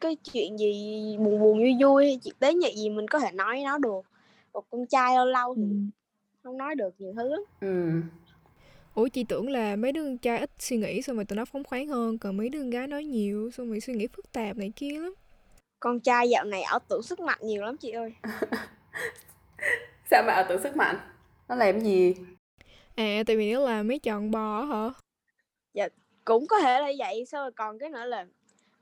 cái 0.00 0.16
chuyện 0.32 0.58
gì 0.58 1.16
buồn 1.18 1.40
buồn 1.40 1.58
vui 1.58 1.76
vui 1.80 2.04
hay 2.04 2.18
chuyện 2.24 2.34
tế 2.38 2.54
nhị 2.54 2.74
gì 2.76 2.90
mình 2.90 3.08
có 3.08 3.18
thể 3.18 3.32
nói 3.32 3.62
nó 3.64 3.78
được. 3.78 4.00
Còn 4.52 4.64
con 4.70 4.86
trai 4.86 5.16
lâu 5.16 5.26
lâu 5.26 5.54
thì 5.54 5.62
không 6.42 6.58
nói 6.58 6.74
được 6.74 6.94
nhiều 6.98 7.12
thứ 7.16 7.28
lắm. 7.28 7.40
Ừ. 7.60 8.00
Ủa 8.94 9.08
chị 9.08 9.24
tưởng 9.24 9.50
là 9.50 9.76
mấy 9.76 9.92
đứa 9.92 10.04
con 10.04 10.18
trai 10.18 10.38
ít 10.38 10.50
suy 10.58 10.76
nghĩ 10.76 11.02
xong 11.02 11.16
rồi 11.16 11.24
tụi 11.24 11.36
nó 11.36 11.44
phóng 11.44 11.64
khoáng 11.64 11.88
hơn 11.88 12.18
Còn 12.18 12.36
mấy 12.36 12.48
đứa 12.48 12.58
con 12.58 12.70
gái 12.70 12.86
nói 12.86 13.04
nhiều 13.04 13.50
xong 13.50 13.68
rồi 13.68 13.80
suy 13.80 13.94
nghĩ 13.94 14.06
phức 14.06 14.32
tạp 14.32 14.56
này 14.56 14.72
kia 14.76 14.98
lắm 14.98 15.14
Con 15.80 16.00
trai 16.00 16.30
dạo 16.30 16.44
này 16.44 16.62
ảo 16.62 16.78
tưởng 16.88 17.02
sức 17.02 17.20
mạnh 17.20 17.38
nhiều 17.42 17.62
lắm 17.62 17.76
chị 17.76 17.90
ơi. 17.90 18.12
Sao 20.10 20.22
mà 20.26 20.32
ảo 20.32 20.44
tưởng 20.48 20.62
sức 20.62 20.76
mạnh? 20.76 20.96
Nó 21.48 21.54
làm 21.54 21.80
gì? 21.80 22.14
À 22.94 23.22
tại 23.26 23.36
vì 23.36 23.52
nó 23.52 23.60
là 23.60 23.82
mấy 23.82 23.98
con 23.98 24.30
bò 24.30 24.60
á 24.60 24.66
hả? 24.66 24.90
Cũng 26.24 26.46
có 26.46 26.60
thể 26.60 26.80
là 26.80 26.92
vậy, 26.98 27.24
sao 27.26 27.42
rồi 27.42 27.50
còn 27.56 27.78
cái 27.78 27.90
nữa 27.90 28.04
là 28.04 28.26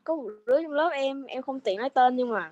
có 0.05 0.17
một 0.17 0.29
đứa 0.47 0.63
trong 0.63 0.73
lớp 0.73 0.91
em, 0.93 1.25
em 1.25 1.43
không 1.43 1.61
tiện 1.61 1.79
nói 1.79 1.91
tên 1.91 2.17
nhưng 2.17 2.31
mà 2.31 2.51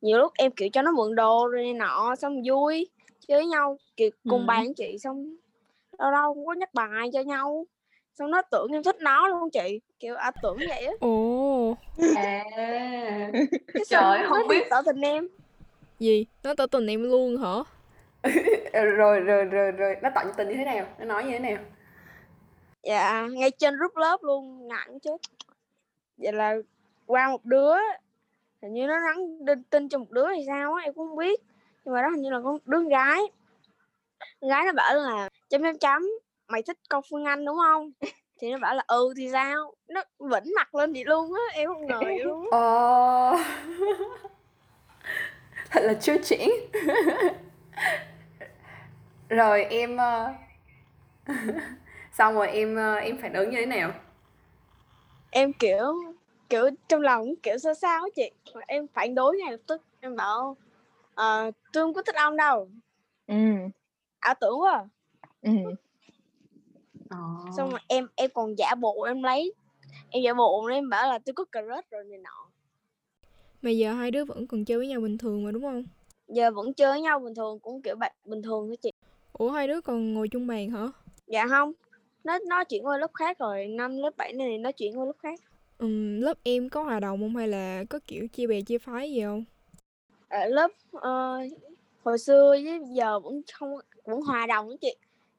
nhiều 0.00 0.18
lúc 0.18 0.32
em 0.38 0.52
kiểu 0.52 0.68
cho 0.72 0.82
nó 0.82 0.90
mượn 0.92 1.14
đồ 1.14 1.48
rồi 1.48 1.62
này 1.62 1.72
nọ 1.74 2.16
xong 2.16 2.42
vui 2.46 2.88
chơi 3.28 3.38
với 3.38 3.46
nhau 3.46 3.78
kiểu 3.96 4.10
cùng 4.28 4.42
Ừ. 4.42 4.46
bàn 4.46 4.64
với 4.64 4.74
chị 4.76 4.98
xong 4.98 5.36
lâu 5.98 6.10
lâu 6.10 6.34
cũng 6.34 6.46
có 6.46 6.52
nhắc 6.52 6.74
bài 6.74 7.10
cho 7.12 7.20
nhau 7.20 7.66
xong 8.18 8.30
nó 8.30 8.42
tưởng 8.42 8.72
em 8.72 8.82
thích 8.82 8.96
nó 9.00 9.28
luôn 9.28 9.50
chị 9.50 9.80
kiểu 10.00 10.14
à 10.14 10.30
tưởng 10.42 10.58
vậy 10.68 10.84
á 10.86 10.92
Ồ 11.00 11.76
À. 12.16 12.44
cái 13.74 13.84
Trời, 13.88 14.18
không 14.28 14.38
biết. 14.48 14.62
tỏ 14.70 14.82
tình 14.82 15.00
em 15.00 15.28
Gì? 15.98 16.26
Nó 16.42 16.54
tỏ 16.54 16.66
tình 16.66 16.86
em 16.86 17.02
luôn 17.02 17.36
hả? 17.36 17.54
rồi 18.72 19.20
rồi 19.20 19.44
rồi 19.44 19.70
rồi 19.70 19.96
nó 20.02 20.10
tận 20.14 20.26
tình 20.36 20.48
như 20.48 20.54
thế 20.54 20.64
nào? 20.64 20.86
Nó 20.98 21.04
nói 21.04 21.24
như 21.24 21.30
thế 21.30 21.38
nào? 21.38 21.58
Dạ 22.88 23.26
ngay 23.30 23.50
trên 23.50 23.76
group 23.76 23.96
lớp 23.96 24.22
luôn 24.22 24.68
nặng 24.68 24.98
chứ. 25.00 25.10
Vậy 26.16 26.32
là 26.32 26.54
qua 27.06 27.28
một 27.28 27.44
đứa 27.44 27.74
hình 28.62 28.72
như 28.72 28.86
nó 28.86 28.94
nhắn 29.06 29.38
tin, 29.46 29.62
tin 29.62 29.88
cho 29.88 29.98
một 29.98 30.10
đứa 30.10 30.26
hay 30.26 30.44
sao 30.46 30.74
á 30.74 30.84
em 30.84 30.94
cũng 30.94 31.08
không 31.08 31.16
biết. 31.16 31.40
Nhưng 31.84 31.94
mà 31.94 32.02
đó 32.02 32.08
hình 32.08 32.22
như 32.22 32.30
là 32.30 32.38
con 32.44 32.58
đứa 32.64 32.88
gái. 32.90 33.20
Gái 34.40 34.64
nó 34.64 34.72
bảo 34.72 34.94
là 34.94 35.28
chấm 35.48 35.62
chấm 35.62 35.78
chấm 35.78 36.02
mày 36.48 36.62
thích 36.62 36.78
con 36.88 37.02
Phương 37.10 37.24
Anh 37.24 37.44
đúng 37.44 37.56
không? 37.56 37.90
Thì 38.38 38.50
nó 38.52 38.58
bảo 38.58 38.74
là 38.74 38.84
ừ 38.86 39.14
thì 39.16 39.28
sao? 39.32 39.74
Nó 39.88 40.04
vĩnh 40.18 40.52
mặt 40.56 40.74
lên 40.74 40.92
vậy 40.92 41.04
luôn 41.04 41.34
á 41.34 41.42
em 41.52 41.68
không 41.68 41.86
ngờ 41.86 42.00
vậy 42.00 42.24
luôn 42.24 42.48
Ờ. 42.52 43.36
Thật 45.70 45.80
là 45.84 45.94
chưa 45.94 46.16
chỉnh. 46.24 46.50
Rồi 49.28 49.64
em 49.64 49.96
ờ, 49.96 50.34
xong 52.18 52.34
rồi 52.34 52.48
em 52.48 52.76
ờ, 52.76 52.94
em 52.94 53.18
phản 53.22 53.32
ứng 53.32 53.50
như 53.50 53.56
thế 53.56 53.66
nào? 53.66 53.92
em 55.30 55.52
kiểu 55.52 55.94
kiểu 56.48 56.70
trong 56.88 57.00
lòng 57.00 57.36
kiểu 57.42 57.58
sao 57.58 57.74
sao 57.74 58.02
á 58.02 58.08
chị. 58.16 58.30
Mà 58.54 58.60
em 58.66 58.86
phản 58.94 59.14
đối 59.14 59.36
ngay 59.36 59.52
lập 59.52 59.60
tức. 59.66 59.82
Em 60.00 60.16
bảo 60.16 60.56
ờ, 61.14 61.50
tôi 61.72 61.84
không 61.84 61.94
có 61.94 62.02
thích 62.02 62.14
ông 62.14 62.36
đâu. 62.36 62.68
Ừ. 63.26 63.34
Ảo 64.18 64.34
tưởng 64.40 64.60
quá 64.60 64.72
à." 64.72 64.84
ừ. 65.42 65.50
Ờ. 67.10 67.16
xong 67.56 67.70
rồi 67.70 67.80
em 67.88 68.06
em 68.16 68.30
còn 68.34 68.58
giả 68.58 68.74
bộ 68.74 69.02
em 69.02 69.22
lấy. 69.22 69.52
Em 70.10 70.22
giả 70.22 70.34
bộ 70.34 70.66
em 70.66 70.88
bảo 70.88 71.08
là 71.08 71.18
tôi 71.18 71.32
có 71.34 71.44
crush 71.44 71.90
rồi 71.90 72.04
này 72.04 72.18
nọ. 72.18 72.48
Mà 73.62 73.70
giờ 73.70 73.92
hai 73.92 74.10
đứa 74.10 74.24
vẫn 74.24 74.46
còn 74.46 74.64
chơi 74.64 74.78
với 74.78 74.88
nhau 74.88 75.00
bình 75.00 75.18
thường 75.18 75.44
mà 75.44 75.50
đúng 75.50 75.62
không? 75.62 75.84
Giờ 76.28 76.50
vẫn 76.50 76.74
chơi 76.74 76.90
với 76.90 77.00
nhau 77.00 77.18
bình 77.18 77.34
thường 77.34 77.58
cũng 77.60 77.82
kiểu 77.82 77.96
bạn 77.96 78.12
bình 78.24 78.42
thường 78.42 78.66
thôi 78.66 78.76
chị. 78.82 78.90
Ủa 79.32 79.50
hai 79.50 79.68
đứa 79.68 79.80
còn 79.80 80.14
ngồi 80.14 80.28
chung 80.28 80.46
bàn 80.46 80.70
hả? 80.70 80.86
Dạ 81.26 81.46
không 81.48 81.72
nó 82.24 82.38
nó 82.48 82.64
chuyển 82.64 82.86
qua 82.86 82.98
lớp 82.98 83.10
khác 83.14 83.38
rồi 83.38 83.66
năm 83.66 83.96
lớp 83.96 84.10
7 84.16 84.32
này 84.32 84.58
nó 84.58 84.72
chuyển 84.72 84.98
qua 84.98 85.04
lớp 85.06 85.12
khác. 85.22 85.40
Ừm, 85.78 86.20
lớp 86.20 86.38
em 86.42 86.68
có 86.68 86.82
hòa 86.82 87.00
đồng 87.00 87.20
không 87.20 87.36
hay 87.36 87.48
là 87.48 87.84
có 87.90 87.98
kiểu 88.06 88.28
chia 88.28 88.46
bè 88.46 88.60
chia 88.60 88.78
phái 88.78 89.12
gì 89.12 89.22
không? 89.22 89.44
Ở 90.28 90.46
lớp 90.46 90.70
ờ, 90.92 91.38
hồi 92.04 92.18
xưa 92.18 92.50
với 92.50 92.80
giờ 92.92 93.20
vẫn 93.20 93.42
không 93.52 93.74
vẫn 94.04 94.20
hòa 94.20 94.46
đồng 94.46 94.68
đó 94.68 94.74
chị. 94.80 94.94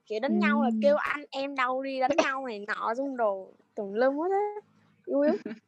Kiểu 0.05 0.19
đánh 0.19 0.39
nhau 0.39 0.63
là 0.63 0.69
kêu 0.81 0.95
anh 0.95 1.25
em 1.29 1.55
đâu 1.55 1.83
đi 1.83 1.99
đánh 1.99 2.15
nhau 2.17 2.45
này 2.47 2.65
nọ 2.67 2.93
xong 2.97 3.17
đồ 3.17 3.53
tùm 3.75 3.93
lum 3.93 4.17
hết 4.17 4.29
á. 4.31 4.61
Vui 5.07 5.27
lắm. 5.27 5.37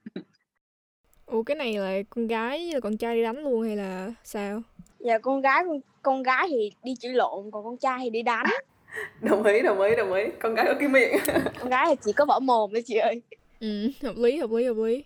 Ủa 1.26 1.44
cái 1.44 1.56
này 1.56 1.74
là 1.74 2.02
con 2.10 2.28
gái 2.28 2.72
là 2.74 2.80
con 2.80 2.98
trai 2.98 3.16
đi 3.16 3.24
đánh 3.24 3.38
luôn 3.38 3.64
hay 3.64 3.76
là 3.76 4.14
sao? 4.24 4.62
Giờ 5.00 5.20
con 5.20 5.42
gái 5.42 5.64
con, 5.68 5.80
con 6.02 6.24
gái 6.24 6.48
thì 6.50 6.72
đi 6.84 6.96
chửi 7.00 7.14
lộn 7.14 7.52
còn 7.52 7.64
con 7.64 7.78
trai 7.78 8.00
thì 8.04 8.10
đi 8.10 8.22
đánh 8.22 8.46
Đồng 9.22 9.44
ý, 9.44 9.62
đồng 9.62 9.82
ý, 9.82 9.96
đồng 9.96 10.14
ý. 10.14 10.24
Con 10.40 10.56
gái 10.56 10.66
có 10.68 10.74
cái 10.80 10.88
miệng. 10.88 11.18
con 11.60 11.70
gái 11.70 11.86
thì 11.90 11.96
chỉ 12.06 12.14
có 12.14 12.26
vỏ 12.26 12.40
mồm 12.40 12.70
thôi 12.74 12.84
chị 12.86 12.96
ơi 12.98 13.22
ừ 13.60 13.88
hợp 14.04 14.14
lý 14.18 14.38
hợp 14.40 14.52
lý 14.52 14.66
hợp 14.66 14.78
lý 14.78 15.04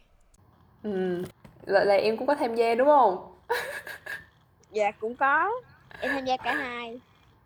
Ừ. 0.83 1.23
Lại 1.65 1.85
là 1.85 1.95
em 1.95 2.17
cũng 2.17 2.27
có 2.27 2.35
tham 2.35 2.55
gia 2.55 2.75
đúng 2.75 2.87
không? 2.87 3.17
dạ 4.71 4.91
cũng 4.91 5.15
có 5.15 5.51
em 5.99 6.11
tham 6.11 6.25
gia 6.25 6.37
cả 6.37 6.53
hai 6.55 6.99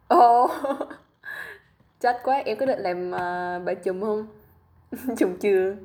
Ồ. 0.07 0.47
Chết 1.99 2.17
quá, 2.23 2.41
em 2.45 2.57
có 2.57 2.65
định 2.65 2.79
làm 2.79 3.07
uh, 3.09 3.65
bà 3.65 3.73
chùm 3.83 4.01
không? 4.01 4.27
chùm 5.17 5.37
trường. 5.37 5.77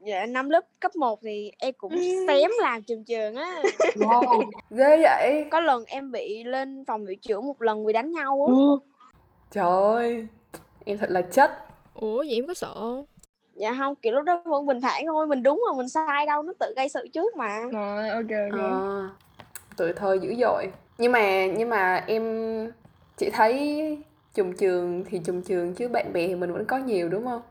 dạ 0.00 0.26
năm 0.26 0.50
lớp 0.50 0.64
cấp 0.80 0.96
1 0.96 1.18
thì 1.22 1.52
em 1.58 1.74
cũng 1.78 1.92
xém 2.28 2.50
làm 2.62 2.82
trường 2.82 3.04
trường 3.04 3.34
á 3.36 3.62
Wow. 3.94 4.50
Ghê 4.70 5.02
vậy. 5.02 5.44
có 5.50 5.60
lần 5.60 5.84
em 5.84 6.12
bị 6.12 6.44
lên 6.44 6.84
phòng 6.84 7.06
hiệu 7.06 7.16
trưởng 7.22 7.46
một 7.46 7.62
lần 7.62 7.86
vì 7.86 7.92
đánh 7.92 8.12
nhau 8.12 8.46
á 8.48 8.54
Trời 9.54 9.64
ơi. 9.66 10.26
Em 10.84 10.98
thật 10.98 11.10
là 11.10 11.22
chất. 11.22 11.50
ủa 11.94 12.18
vậy 12.18 12.34
em 12.34 12.46
có 12.46 12.54
sợ 12.54 12.74
không? 12.74 13.04
Dạ 13.54 13.74
không 13.78 13.94
kiểu 14.02 14.12
lúc 14.12 14.24
đó 14.24 14.42
vẫn 14.44 14.66
bình 14.66 14.80
thản 14.80 15.04
thôi 15.06 15.26
mình 15.26 15.42
đúng 15.42 15.62
mà 15.70 15.76
mình 15.78 15.88
sai 15.88 16.26
đâu 16.26 16.42
nó 16.42 16.52
tự 16.60 16.72
gây 16.76 16.88
sự 16.88 17.08
trước 17.12 17.36
mà. 17.36 17.60
Rồi 17.72 18.08
ok 18.08 18.30
Ờ, 18.52 19.08
tuổi 19.76 19.92
thơ 19.92 20.14
dữ 20.22 20.34
dội. 20.40 20.66
Nhưng 20.98 21.12
mà 21.12 21.46
nhưng 21.46 21.68
mà 21.70 22.04
em 22.06 22.22
chị 23.16 23.30
thấy 23.32 23.98
trùng 24.34 24.56
trường 24.56 25.04
thì 25.10 25.20
trùng 25.24 25.42
trường 25.42 25.74
chứ 25.74 25.88
bạn 25.88 26.12
bè 26.12 26.26
thì 26.26 26.34
mình 26.34 26.52
vẫn 26.52 26.64
có 26.66 26.78
nhiều 26.78 27.08
đúng 27.08 27.24
không? 27.24 27.42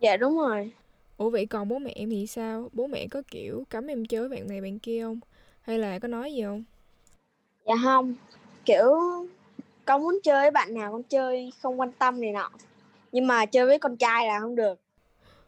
Dạ 0.00 0.16
đúng 0.16 0.38
rồi. 0.38 0.72
Ủa 1.16 1.30
vậy 1.30 1.46
còn 1.46 1.68
bố 1.68 1.78
mẹ 1.78 1.92
em 1.96 2.10
thì 2.10 2.26
sao? 2.26 2.68
Bố 2.72 2.86
mẹ 2.86 3.06
có 3.10 3.22
kiểu 3.30 3.64
cấm 3.70 3.86
em 3.86 4.06
chơi 4.06 4.20
với 4.28 4.38
bạn 4.38 4.48
này 4.48 4.60
bạn 4.60 4.78
kia 4.78 5.02
không? 5.04 5.20
Hay 5.62 5.78
là 5.78 5.98
có 5.98 6.08
nói 6.08 6.34
gì 6.34 6.42
không? 6.42 6.64
Dạ 7.66 7.74
không 7.84 8.14
kiểu 8.64 8.90
con 9.86 10.02
muốn 10.02 10.18
chơi 10.22 10.40
với 10.40 10.50
bạn 10.50 10.74
nào 10.74 10.92
con 10.92 11.02
chơi 11.02 11.52
không 11.62 11.80
quan 11.80 11.92
tâm 11.92 12.20
này 12.20 12.32
nọ. 12.32 12.50
Nhưng 13.12 13.26
mà 13.26 13.46
chơi 13.46 13.66
với 13.66 13.78
con 13.78 13.96
trai 13.96 14.26
là 14.26 14.40
không 14.40 14.54
được. 14.54 14.80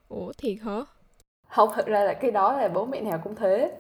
Ủa 0.09 0.33
thiệt 0.39 0.57
hả? 0.65 0.81
Không 1.49 1.69
thật 1.75 1.87
ra 1.87 2.05
là 2.05 2.15
cái 2.15 2.31
đó 2.31 2.53
là 2.53 2.69
bố 2.69 2.87
mẹ 2.87 3.01
nào 3.01 3.21
cũng 3.25 3.35
thế. 3.35 3.73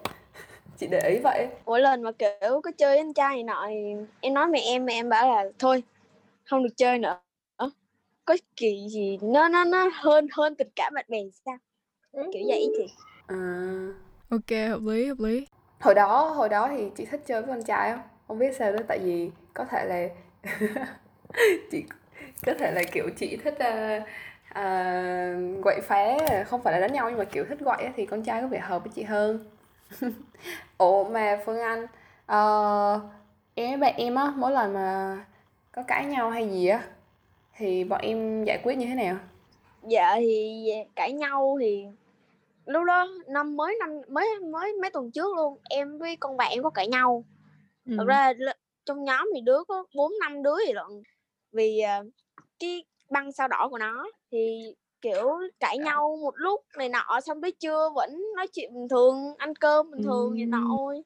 Chị 0.78 0.86
để 0.86 1.08
ý 1.10 1.18
vậy. 1.24 1.48
Mỗi 1.66 1.80
lần 1.80 2.02
mà 2.02 2.12
kiểu 2.12 2.60
có 2.64 2.70
chơi 2.78 2.90
với 2.90 2.98
anh 2.98 3.12
trai 3.12 3.34
này 3.34 3.42
nọ 3.42 3.66
thì 3.68 4.06
em 4.20 4.34
nói 4.34 4.46
mẹ 4.46 4.60
em 4.64 4.84
mẹ 4.84 4.92
em 4.92 5.08
bảo 5.08 5.28
là 5.28 5.44
thôi 5.58 5.82
không 6.44 6.64
được 6.64 6.74
chơi 6.76 6.98
nữa. 6.98 7.20
Có 8.24 8.36
kỳ 8.56 8.88
gì 8.90 9.18
nó 9.22 9.48
nó 9.48 9.64
nó 9.64 9.90
hơn 9.94 10.26
hơn 10.32 10.54
tình 10.54 10.68
cảm 10.76 10.94
bạn 10.94 11.04
bè 11.08 11.18
sao? 11.44 11.56
Kiểu 12.12 12.42
vậy 12.48 12.68
chị. 12.78 12.86
À, 13.26 13.36
ok 14.28 14.50
hợp 14.68 14.80
lý 14.82 15.06
hợp 15.06 15.18
lý. 15.18 15.46
Hồi 15.80 15.94
đó 15.94 16.28
hồi 16.28 16.48
đó 16.48 16.68
thì 16.70 16.90
chị 16.96 17.04
thích 17.04 17.20
chơi 17.26 17.42
với 17.42 17.54
con 17.54 17.64
trai 17.64 17.92
không? 17.92 18.00
Không 18.28 18.38
biết 18.38 18.56
sao 18.56 18.72
đó 18.72 18.78
tại 18.88 18.98
vì 18.98 19.30
có 19.54 19.64
thể 19.64 19.84
là 19.88 20.08
chị 21.70 21.84
có 22.46 22.54
thể 22.54 22.72
là 22.72 22.82
kiểu 22.92 23.10
chị 23.16 23.36
thích 23.36 23.54
uh, 23.54 24.02
uh, 24.50 25.64
quậy 25.64 25.80
phá 25.82 26.16
không 26.46 26.62
phải 26.62 26.72
là 26.72 26.80
đánh 26.80 26.92
nhau 26.92 27.10
nhưng 27.10 27.18
mà 27.18 27.24
kiểu 27.24 27.44
thích 27.48 27.58
quậy 27.64 27.84
á, 27.84 27.92
thì 27.96 28.06
con 28.06 28.22
trai 28.22 28.40
có 28.40 28.46
vẻ 28.46 28.58
hợp 28.58 28.84
với 28.84 28.92
chị 28.94 29.02
hơn. 29.02 29.50
Ủa 30.78 31.04
mà 31.04 31.40
Phương 31.46 31.60
Anh 31.60 31.86
ờ, 32.26 33.00
em 33.54 33.70
với 33.70 33.76
bạn 33.76 33.94
em 33.96 34.14
á 34.14 34.32
mỗi 34.36 34.52
lần 34.52 34.74
mà 34.74 35.18
có 35.72 35.82
cãi 35.82 36.06
nhau 36.06 36.30
hay 36.30 36.48
gì 36.48 36.66
á 36.66 36.82
thì 37.56 37.84
bọn 37.84 38.00
em 38.02 38.44
giải 38.44 38.60
quyết 38.62 38.78
như 38.78 38.86
thế 38.86 38.94
nào? 38.94 39.16
Dạ 39.82 40.16
thì 40.18 40.64
cãi 40.96 41.12
nhau 41.12 41.56
thì 41.60 41.84
lúc 42.66 42.84
đó 42.84 43.08
năm 43.28 43.56
mới 43.56 43.76
năm 43.80 43.90
mới 44.08 44.26
mới 44.52 44.72
mấy 44.72 44.90
tuần 44.90 45.10
trước 45.10 45.36
luôn 45.36 45.58
em 45.70 45.98
với 45.98 46.16
con 46.16 46.36
bạn 46.36 46.50
em 46.50 46.62
có 46.62 46.70
cãi 46.70 46.86
nhau. 46.86 47.24
Ừ. 47.86 47.94
thật 47.98 48.04
ra 48.06 48.32
trong 48.86 49.04
nhóm 49.04 49.28
thì 49.34 49.40
đứa 49.40 49.64
có 49.68 49.84
bốn 49.94 50.12
năm 50.20 50.42
đứa 50.42 50.56
gì 50.66 50.72
lận. 50.72 51.02
Vì 51.52 51.78
à, 51.78 52.02
cái 52.58 52.84
băng 53.10 53.32
sao 53.32 53.48
đỏ 53.48 53.68
của 53.70 53.78
nó 53.78 54.06
thì 54.32 54.74
kiểu 55.00 55.38
cãi 55.60 55.78
nhau 55.78 56.18
một 56.22 56.34
lúc 56.36 56.60
này 56.78 56.88
nọ 56.88 57.20
xong 57.24 57.42
tới 57.42 57.52
trưa 57.52 57.90
vẫn 57.94 58.22
nói 58.36 58.46
chuyện 58.48 58.74
bình 58.74 58.88
thường 58.88 59.34
ăn 59.38 59.54
cơm 59.54 59.90
bình 59.90 60.02
thường 60.02 60.30
vậy 60.30 60.46
nọ 60.46 60.64
thôi. 60.68 61.02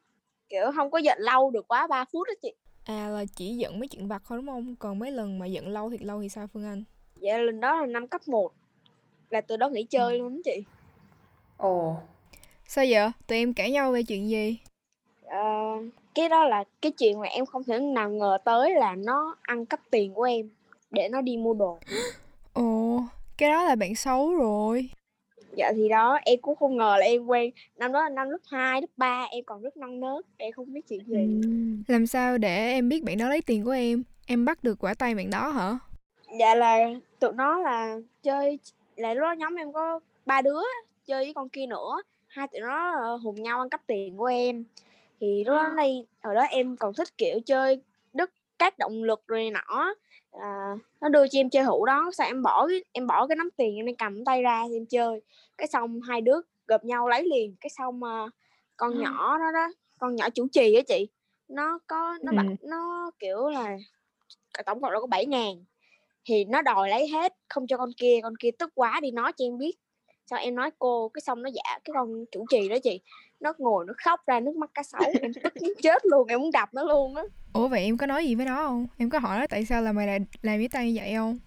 Kiểu 0.48 0.64
không 0.76 0.90
có 0.90 0.98
giận 0.98 1.18
lâu 1.20 1.50
được 1.50 1.68
quá 1.68 1.86
3 1.86 2.04
phút 2.12 2.28
đó 2.28 2.34
chị. 2.42 2.52
À 2.84 3.08
là 3.08 3.24
chỉ 3.36 3.56
giận 3.56 3.78
mấy 3.78 3.88
chuyện 3.88 4.08
vặt 4.08 4.22
thôi 4.28 4.38
đúng 4.38 4.46
không? 4.46 4.76
Còn 4.78 4.98
mấy 4.98 5.10
lần 5.10 5.38
mà 5.38 5.46
giận 5.46 5.68
lâu 5.68 5.90
thiệt 5.90 6.02
lâu 6.02 6.20
thì 6.22 6.28
sao 6.28 6.46
Phương 6.46 6.64
Anh? 6.64 6.84
Dạ 7.16 7.38
lần 7.38 7.60
đó 7.60 7.80
là 7.80 7.86
năm 7.86 8.08
cấp 8.08 8.28
1 8.28 8.52
là 9.30 9.40
từ 9.40 9.56
đó 9.56 9.68
nghỉ 9.68 9.84
chơi 9.84 10.18
luôn 10.18 10.34
đó 10.34 10.40
chị. 10.44 10.64
Ồ. 11.56 11.96
Sao 12.66 12.84
giờ 12.84 13.10
tụi 13.26 13.38
em 13.38 13.54
cãi 13.54 13.70
nhau 13.70 13.92
về 13.92 14.02
chuyện 14.02 14.28
gì? 14.28 14.58
Ờ, 15.24 15.76
cái 16.14 16.28
đó 16.28 16.44
là 16.44 16.64
cái 16.82 16.92
chuyện 16.92 17.20
mà 17.20 17.26
em 17.26 17.46
không 17.46 17.64
thể 17.64 17.78
nào 17.78 18.10
ngờ 18.10 18.38
tới 18.44 18.74
là 18.74 18.94
nó 18.94 19.36
ăn 19.42 19.66
cắp 19.66 19.80
tiền 19.90 20.14
của 20.14 20.22
em 20.22 20.48
để 20.90 21.08
nó 21.08 21.20
đi 21.20 21.36
mua 21.36 21.54
đồ. 21.54 21.78
Ồ 22.52 23.00
cái 23.38 23.50
đó 23.50 23.64
là 23.64 23.74
bạn 23.74 23.94
xấu 23.94 24.34
rồi. 24.34 24.90
Dạ 25.56 25.72
thì 25.76 25.88
đó 25.88 26.18
em 26.22 26.40
cũng 26.40 26.56
không 26.56 26.76
ngờ 26.76 26.96
là 26.98 27.06
em 27.06 27.26
quen. 27.26 27.50
Năm 27.76 27.92
đó 27.92 28.02
là 28.02 28.08
năm 28.08 28.30
lớp 28.30 28.38
2, 28.50 28.80
lớp 28.80 28.86
3 28.96 29.26
em 29.30 29.44
còn 29.44 29.62
rất 29.62 29.76
non 29.76 30.00
nớt 30.00 30.24
em 30.36 30.52
không 30.52 30.72
biết 30.72 30.80
chuyện 30.88 31.00
gì. 31.06 31.40
Làm 31.88 32.06
sao 32.06 32.38
để 32.38 32.72
em 32.72 32.88
biết 32.88 33.04
bạn 33.04 33.18
đó 33.18 33.28
lấy 33.28 33.42
tiền 33.42 33.64
của 33.64 33.70
em? 33.70 34.02
Em 34.26 34.44
bắt 34.44 34.64
được 34.64 34.78
quả 34.80 34.94
tay 34.94 35.14
bạn 35.14 35.30
đó 35.30 35.48
hả? 35.48 35.78
Dạ 36.38 36.54
là 36.54 36.78
tụi 37.18 37.32
nó 37.32 37.58
là 37.58 37.96
chơi 38.22 38.58
là 38.96 39.14
lúc 39.14 39.22
đó 39.22 39.32
nhóm 39.32 39.54
em 39.54 39.72
có 39.72 40.00
ba 40.26 40.42
đứa 40.42 40.60
chơi 41.06 41.24
với 41.24 41.34
con 41.34 41.48
kia 41.48 41.66
nữa. 41.66 42.02
Hai 42.26 42.48
tụi 42.48 42.60
nó 42.60 42.92
ờ, 43.02 43.16
hùng 43.16 43.42
nhau 43.42 43.60
ăn 43.60 43.68
cắp 43.68 43.80
tiền 43.86 44.16
của 44.16 44.24
em 44.24 44.64
thì 45.20 45.44
lúc 45.46 45.56
đó 45.56 45.72
đây 45.76 46.06
ở 46.20 46.34
đó 46.34 46.42
em 46.42 46.76
còn 46.76 46.94
thích 46.94 47.08
kiểu 47.18 47.40
chơi 47.46 47.82
đứt 48.12 48.30
các 48.58 48.78
động 48.78 49.02
lực 49.02 49.26
rồi 49.26 49.50
nọ 49.50 49.94
à, 50.32 50.76
nó 51.00 51.08
đưa 51.08 51.28
cho 51.28 51.38
em 51.38 51.50
chơi 51.50 51.64
hũ 51.64 51.86
đó 51.86 52.10
sao 52.12 52.26
em 52.26 52.42
bỏ 52.42 52.68
em 52.92 53.06
bỏ 53.06 53.26
cái 53.26 53.36
nắm 53.36 53.48
tiền 53.56 53.76
em 53.76 53.96
cầm 53.98 54.24
tay 54.24 54.42
ra 54.42 54.62
em 54.72 54.86
chơi. 54.86 55.22
Cái 55.58 55.68
xong 55.68 56.00
hai 56.00 56.20
đứa 56.20 56.40
gặp 56.68 56.84
nhau 56.84 57.08
lấy 57.08 57.24
liền 57.24 57.56
cái 57.60 57.70
xong 57.70 58.02
ờ, 58.02 58.30
con 58.76 58.98
nhỏ 58.98 59.38
đó 59.38 59.44
đó 59.54 59.68
con 59.98 60.16
nhỏ 60.16 60.30
chủ 60.30 60.48
trì 60.52 60.74
á 60.74 60.82
chị 60.88 61.08
nó 61.48 61.78
có 61.86 62.18
nó 62.22 62.32
bảo 62.32 62.56
nó 62.62 63.10
kiểu 63.18 63.48
là 63.48 63.76
tổng 64.66 64.80
cộng 64.82 64.92
là 64.92 65.00
có 65.00 65.06
7 65.06 65.26
ngàn. 65.26 65.64
Thì 66.24 66.44
nó 66.44 66.62
đòi 66.62 66.88
lấy 66.88 67.08
hết 67.08 67.34
không 67.48 67.66
cho 67.66 67.76
con 67.76 67.90
kia 67.96 68.20
con 68.22 68.34
kia 68.40 68.50
tức 68.58 68.72
quá 68.74 69.00
đi 69.02 69.10
nói 69.10 69.32
cho 69.32 69.44
em 69.44 69.58
biết 69.58 69.76
sao 70.30 70.38
em 70.38 70.54
nói 70.54 70.70
cô 70.78 71.08
cái 71.08 71.20
xong 71.20 71.42
nó 71.42 71.50
giả 71.54 71.78
cái 71.84 71.92
con 71.94 72.24
chủ 72.32 72.46
trì 72.50 72.68
đó 72.68 72.76
chị 72.82 73.00
nó 73.40 73.52
ngồi 73.58 73.84
nó 73.86 73.94
khóc 74.04 74.20
ra 74.26 74.40
nước 74.40 74.56
mắt 74.56 74.70
cá 74.74 74.82
sấu 74.82 75.00
em 75.22 75.32
tức 75.44 75.52
muốn 75.62 75.72
chết 75.82 76.06
luôn 76.06 76.28
em 76.28 76.40
muốn 76.40 76.50
đập 76.50 76.68
nó 76.72 76.84
luôn 76.84 77.16
á 77.16 77.22
ủa 77.52 77.68
vậy 77.68 77.84
em 77.84 77.96
có 77.96 78.06
nói 78.06 78.26
gì 78.26 78.34
với 78.34 78.46
nó 78.46 78.56
không 78.56 78.86
em 78.98 79.10
có 79.10 79.18
hỏi 79.18 79.38
nó 79.38 79.46
tại 79.46 79.64
sao 79.64 79.82
là 79.82 79.92
mày 79.92 80.06
lại 80.06 80.18
làm 80.42 80.56
với 80.58 80.68
tay 80.68 80.92
như 80.92 81.00
vậy 81.00 81.14
không 81.14 81.38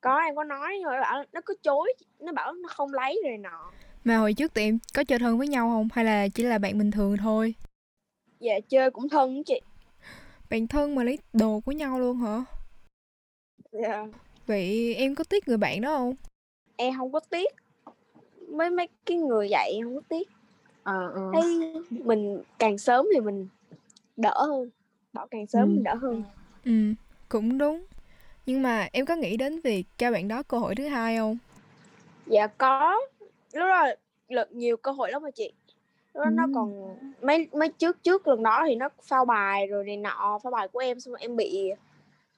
có 0.00 0.18
em 0.18 0.36
có 0.36 0.44
nói 0.44 0.78
rồi 0.84 1.00
bảo 1.00 1.24
nó 1.32 1.40
cứ 1.46 1.54
chối 1.62 1.92
nó 2.20 2.32
bảo 2.32 2.52
nó 2.52 2.68
không 2.68 2.94
lấy 2.94 3.20
rồi 3.24 3.38
nọ 3.38 3.70
Mà 4.04 4.16
hồi 4.16 4.34
trước 4.34 4.54
tụi 4.54 4.64
em 4.64 4.78
có 4.94 5.04
chơi 5.04 5.18
thân 5.18 5.38
với 5.38 5.48
nhau 5.48 5.68
không? 5.68 5.88
Hay 5.92 6.04
là 6.04 6.28
chỉ 6.34 6.42
là 6.42 6.58
bạn 6.58 6.78
bình 6.78 6.90
thường 6.90 7.16
thôi? 7.16 7.54
Dạ 8.40 8.60
chơi 8.68 8.90
cũng 8.90 9.08
thân 9.08 9.44
chị. 9.44 9.60
Bạn 10.50 10.66
thân 10.66 10.94
mà 10.94 11.04
lấy 11.04 11.18
đồ 11.32 11.60
của 11.60 11.72
nhau 11.72 12.00
luôn 12.00 12.16
hả? 12.16 12.44
Dạ. 13.72 14.06
Vậy 14.46 14.94
em 14.94 15.14
có 15.14 15.24
tiếc 15.24 15.48
người 15.48 15.56
bạn 15.56 15.80
đó 15.80 15.96
không? 15.96 16.14
Em 16.80 16.94
không 16.98 17.12
có 17.12 17.20
tiếc. 17.20 17.48
Mấy 18.48 18.70
mấy 18.70 18.88
cái 19.06 19.16
người 19.16 19.48
vậy 19.50 19.72
em 19.72 19.84
không 19.84 19.94
có 19.94 20.00
tiếc. 20.08 20.28
Ờ 20.82 21.10
ừ. 21.14 21.20
Thấy 21.32 21.74
mình 21.90 22.42
càng 22.58 22.78
sớm 22.78 23.06
thì 23.14 23.20
mình 23.20 23.48
đỡ 24.16 24.34
hơn. 24.36 24.70
Bỏ 25.12 25.26
càng 25.30 25.46
sớm 25.46 25.62
Ừ. 25.62 25.66
mình 25.66 25.82
đỡ 25.82 25.94
hơn. 25.94 26.22
Ừ, 26.64 26.72
cũng 27.28 27.58
đúng. 27.58 27.84
Nhưng 28.46 28.62
mà 28.62 28.88
em 28.92 29.06
có 29.06 29.16
nghĩ 29.16 29.36
đến 29.36 29.60
việc 29.60 29.84
cho 29.98 30.10
bạn 30.12 30.28
đó 30.28 30.42
cơ 30.42 30.58
hội 30.58 30.74
thứ 30.74 30.86
hai 30.88 31.16
không? 31.16 31.38
Dạ 32.26 32.46
có. 32.46 32.98
Lúc 33.52 33.66
đó 33.68 33.86
là 34.28 34.46
nhiều 34.50 34.76
cơ 34.76 34.90
hội 34.90 35.10
lắm 35.10 35.22
mà 35.22 35.30
chị. 35.30 35.52
Lúc 36.14 36.24
đó 36.24 36.30
nó 36.30 36.42
Ừm. 36.42 36.54
còn 36.54 36.96
mấy 37.22 37.48
mấy 37.52 37.68
trước 37.68 38.02
trước 38.02 38.28
lần 38.28 38.42
đó 38.42 38.62
thì 38.66 38.74
nó 38.74 38.88
phao 39.02 39.24
bài 39.24 39.66
rồi 39.66 39.84
này 39.84 39.96
nọ, 39.96 40.38
phao 40.42 40.50
bài 40.50 40.68
của 40.68 40.78
em 40.78 41.00
xong 41.00 41.12
rồi 41.12 41.20
em 41.20 41.36
bị 41.36 41.70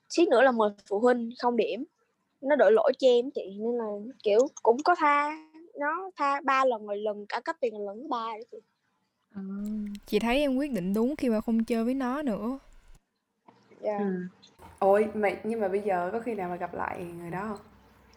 suýt 0.08 0.28
nữa 0.28 0.42
là 0.42 0.50
mời 0.52 0.70
phụ 0.88 0.98
huynh 0.98 1.30
không 1.38 1.56
điểm. 1.56 1.84
Nó 2.42 2.56
đổ 2.56 2.70
lỗi 2.70 2.92
cho 2.98 3.08
em 3.08 3.30
chị 3.30 3.56
nên 3.58 3.74
là 3.78 3.84
kiểu 4.22 4.38
cũng 4.62 4.76
có 4.84 4.94
tha 4.98 5.36
nó 5.78 6.10
tha 6.16 6.40
ba 6.44 6.64
lần 6.64 6.86
rồi 6.86 6.96
lần 6.96 7.26
cả 7.28 7.40
cấp 7.40 7.56
tiền 7.60 7.86
lần 7.86 8.02
thứ 8.02 8.08
ba 8.08 8.26
đó 8.32 8.44
chị. 8.52 8.58
Ờ. 9.34 9.42
Chị 10.06 10.18
thấy 10.18 10.40
em 10.40 10.56
quyết 10.56 10.72
định 10.72 10.94
đúng 10.94 11.16
khi 11.16 11.28
mà 11.28 11.40
không 11.40 11.64
chơi 11.64 11.84
với 11.84 11.94
nó 11.94 12.22
nữa. 12.22 12.58
Dạ. 13.80 13.98
Ừ. 13.98 14.04
Ôi 14.78 15.06
mà 15.14 15.30
nhưng 15.44 15.60
mà 15.60 15.68
bây 15.68 15.80
giờ 15.80 16.10
có 16.12 16.20
khi 16.20 16.34
nào 16.34 16.48
mà 16.48 16.56
gặp 16.56 16.74
lại 16.74 17.06
người 17.20 17.30
đó 17.30 17.44
không? 17.48 17.58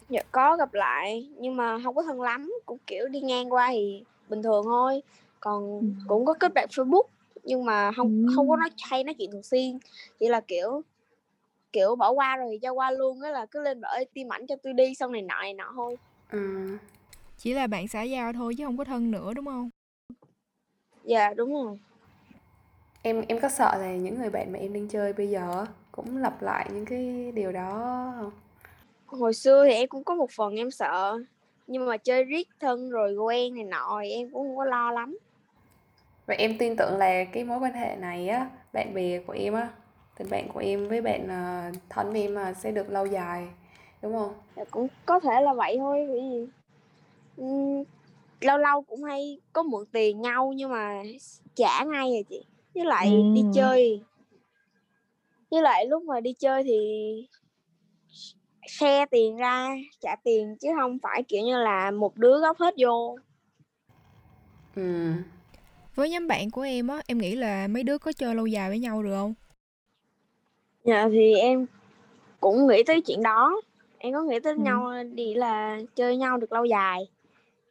Dạ 0.09 0.21
có 0.31 0.57
gặp 0.57 0.73
lại 0.73 1.29
nhưng 1.39 1.55
mà 1.55 1.77
không 1.83 1.95
có 1.95 2.03
thân 2.03 2.21
lắm, 2.21 2.53
cũng 2.65 2.77
kiểu 2.87 3.07
đi 3.07 3.21
ngang 3.21 3.53
qua 3.53 3.69
thì 3.71 4.03
bình 4.29 4.43
thường 4.43 4.63
thôi. 4.65 5.01
Còn 5.39 5.79
Ừ. 5.79 5.85
cũng 6.07 6.25
có 6.25 6.33
kết 6.33 6.53
bạn 6.53 6.67
Facebook 6.71 7.03
nhưng 7.43 7.65
mà 7.65 7.91
không 7.91 8.25
không 8.35 8.49
có 8.49 8.55
Ừm. 8.55 8.59
nói 8.59 8.69
hay 8.83 9.03
nói 9.03 9.13
chuyện 9.13 9.31
thường 9.31 9.43
xuyên, 9.43 9.77
chỉ 10.19 10.27
là 10.27 10.41
kiểu 10.41 10.81
kiểu 11.75 11.95
bỏ 11.95 12.11
qua 12.11 12.37
rồi 12.37 12.47
thì 12.51 12.59
cho 12.61 12.71
qua 12.73 12.91
luôn 12.91 13.21
á 13.21 13.31
là 13.31 13.45
cứ 13.51 13.61
lên 13.61 13.81
bảo 13.81 13.91
ơi 13.91 14.05
tim 14.13 14.33
ảnh 14.33 14.47
cho 14.47 14.55
tôi 14.63 14.73
đi 14.73 14.95
xong 14.95 15.11
này 15.11 15.21
nọ 15.21 15.41
này 15.41 15.53
nọ 15.53 15.71
thôi. 15.75 15.97
Ừ. 16.31 16.77
Chỉ 17.37 17.53
là 17.53 17.67
bạn 17.67 17.87
xã 17.87 18.01
giao 18.01 18.33
thôi 18.33 18.53
chứ 18.57 18.65
không 18.65 18.77
có 18.77 18.83
thân 18.83 19.11
nữa 19.11 19.33
đúng 19.33 19.45
không? 19.45 19.69
Dạ 21.03 21.33
đúng 21.33 21.53
rồi. 21.53 21.79
Em 23.01 23.23
em 23.27 23.39
có 23.39 23.49
sợ 23.49 23.77
là 23.79 23.95
những 23.95 24.19
người 24.19 24.29
bạn 24.29 24.51
mà 24.51 24.59
em 24.59 24.73
đang 24.73 24.87
chơi 24.87 25.13
bây 25.13 25.29
giờ 25.29 25.65
cũng 25.91 26.17
lặp 26.17 26.41
lại 26.41 26.69
những 26.73 26.85
cái 26.85 27.31
điều 27.31 27.51
đó 27.51 28.13
không? 28.19 28.31
Hồi 29.05 29.33
xưa 29.33 29.65
thì 29.67 29.73
em 29.73 29.89
cũng 29.89 30.03
có 30.03 30.15
một 30.15 30.31
phần 30.31 30.55
em 30.55 30.71
sợ 30.71 31.19
nhưng 31.67 31.85
mà 31.85 31.97
chơi 31.97 32.23
riết 32.23 32.47
thân 32.59 32.89
rồi 32.89 33.15
quen 33.15 33.55
này 33.55 33.63
nọ 33.63 33.99
thì 34.03 34.11
em 34.11 34.29
cũng 34.31 34.47
không 34.47 34.57
có 34.57 34.65
lo 34.65 34.91
lắm. 34.91 35.17
Vậy 36.25 36.37
em 36.37 36.57
tin 36.57 36.75
tưởng 36.75 36.97
là 36.97 37.23
cái 37.23 37.43
mối 37.43 37.59
quan 37.59 37.73
hệ 37.73 37.95
này 37.95 38.27
á, 38.27 38.49
bạn 38.73 38.93
bè 38.93 39.19
của 39.19 39.33
em 39.33 39.53
á, 39.53 39.69
tình 40.17 40.29
bạn 40.29 40.47
của 40.53 40.59
em 40.59 40.87
với 40.87 41.01
bạn 41.01 41.27
ờ, 41.27 41.71
thân 41.89 42.11
với 42.11 42.21
em 42.21 42.35
là 42.35 42.53
sẽ 42.53 42.71
được 42.71 42.89
lâu 42.89 43.05
dài, 43.05 43.47
đúng 44.01 44.13
không? 44.13 44.33
Dạ, 44.55 44.63
cũng 44.71 44.87
có 45.05 45.19
thể 45.19 45.41
là 45.41 45.53
vậy 45.53 45.77
thôi 45.79 46.05
bởi 46.09 46.21
vì 46.21 46.47
ừm, 47.37 47.83
lâu 48.41 48.57
lâu 48.57 48.81
cũng 48.81 49.03
hay 49.03 49.39
có 49.53 49.63
mượn 49.63 49.85
tiền 49.91 50.21
nhau 50.21 50.53
nhưng 50.55 50.71
mà 50.71 51.03
trả 51.55 51.83
ngay 51.83 52.11
rồi 52.11 52.23
chị 52.29 52.43
với 52.75 52.85
lại 52.85 53.09
đi 53.33 53.41
Ừm. 53.41 53.51
chơi 53.53 54.01
với 55.51 55.61
lại 55.61 55.85
lúc 55.85 56.03
mà 56.03 56.19
đi 56.19 56.33
chơi 56.33 56.63
thì 56.63 56.79
share 58.67 59.05
tiền 59.05 59.35
ra 59.35 59.75
trả 60.01 60.15
tiền 60.23 60.55
chứ 60.61 60.69
không 60.79 60.97
phải 60.99 61.23
kiểu 61.23 61.41
như 61.43 61.57
là 61.57 61.91
một 61.91 62.17
đứa 62.17 62.39
góp 62.39 62.57
hết 62.57 62.73
vô 62.77 63.17
Ừ. 64.75 65.11
Với 65.95 66.09
nhóm 66.09 66.27
bạn 66.27 66.51
của 66.51 66.61
em 66.61 66.87
á, 66.87 67.01
em 67.07 67.17
nghĩ 67.17 67.35
là 67.35 67.67
mấy 67.67 67.83
đứa 67.83 67.97
có 67.97 68.11
chơi 68.11 68.35
lâu 68.35 68.45
dài 68.45 68.69
với 68.69 68.79
nhau 68.79 69.03
được 69.03 69.11
không? 69.15 69.33
Dạ 70.85 71.07
thì 71.11 71.33
em 71.35 71.65
cũng 72.39 72.67
nghĩ 72.67 72.83
tới 72.83 73.01
chuyện 73.01 73.23
đó 73.23 73.61
em 73.97 74.13
có 74.13 74.21
nghĩ 74.23 74.39
tới 74.39 74.53
Ừ. 74.53 74.59
nhau 74.59 74.91
đi 75.13 75.33
là 75.33 75.79
chơi 75.95 76.17
nhau 76.17 76.37
được 76.37 76.51
lâu 76.53 76.65
dài 76.65 76.99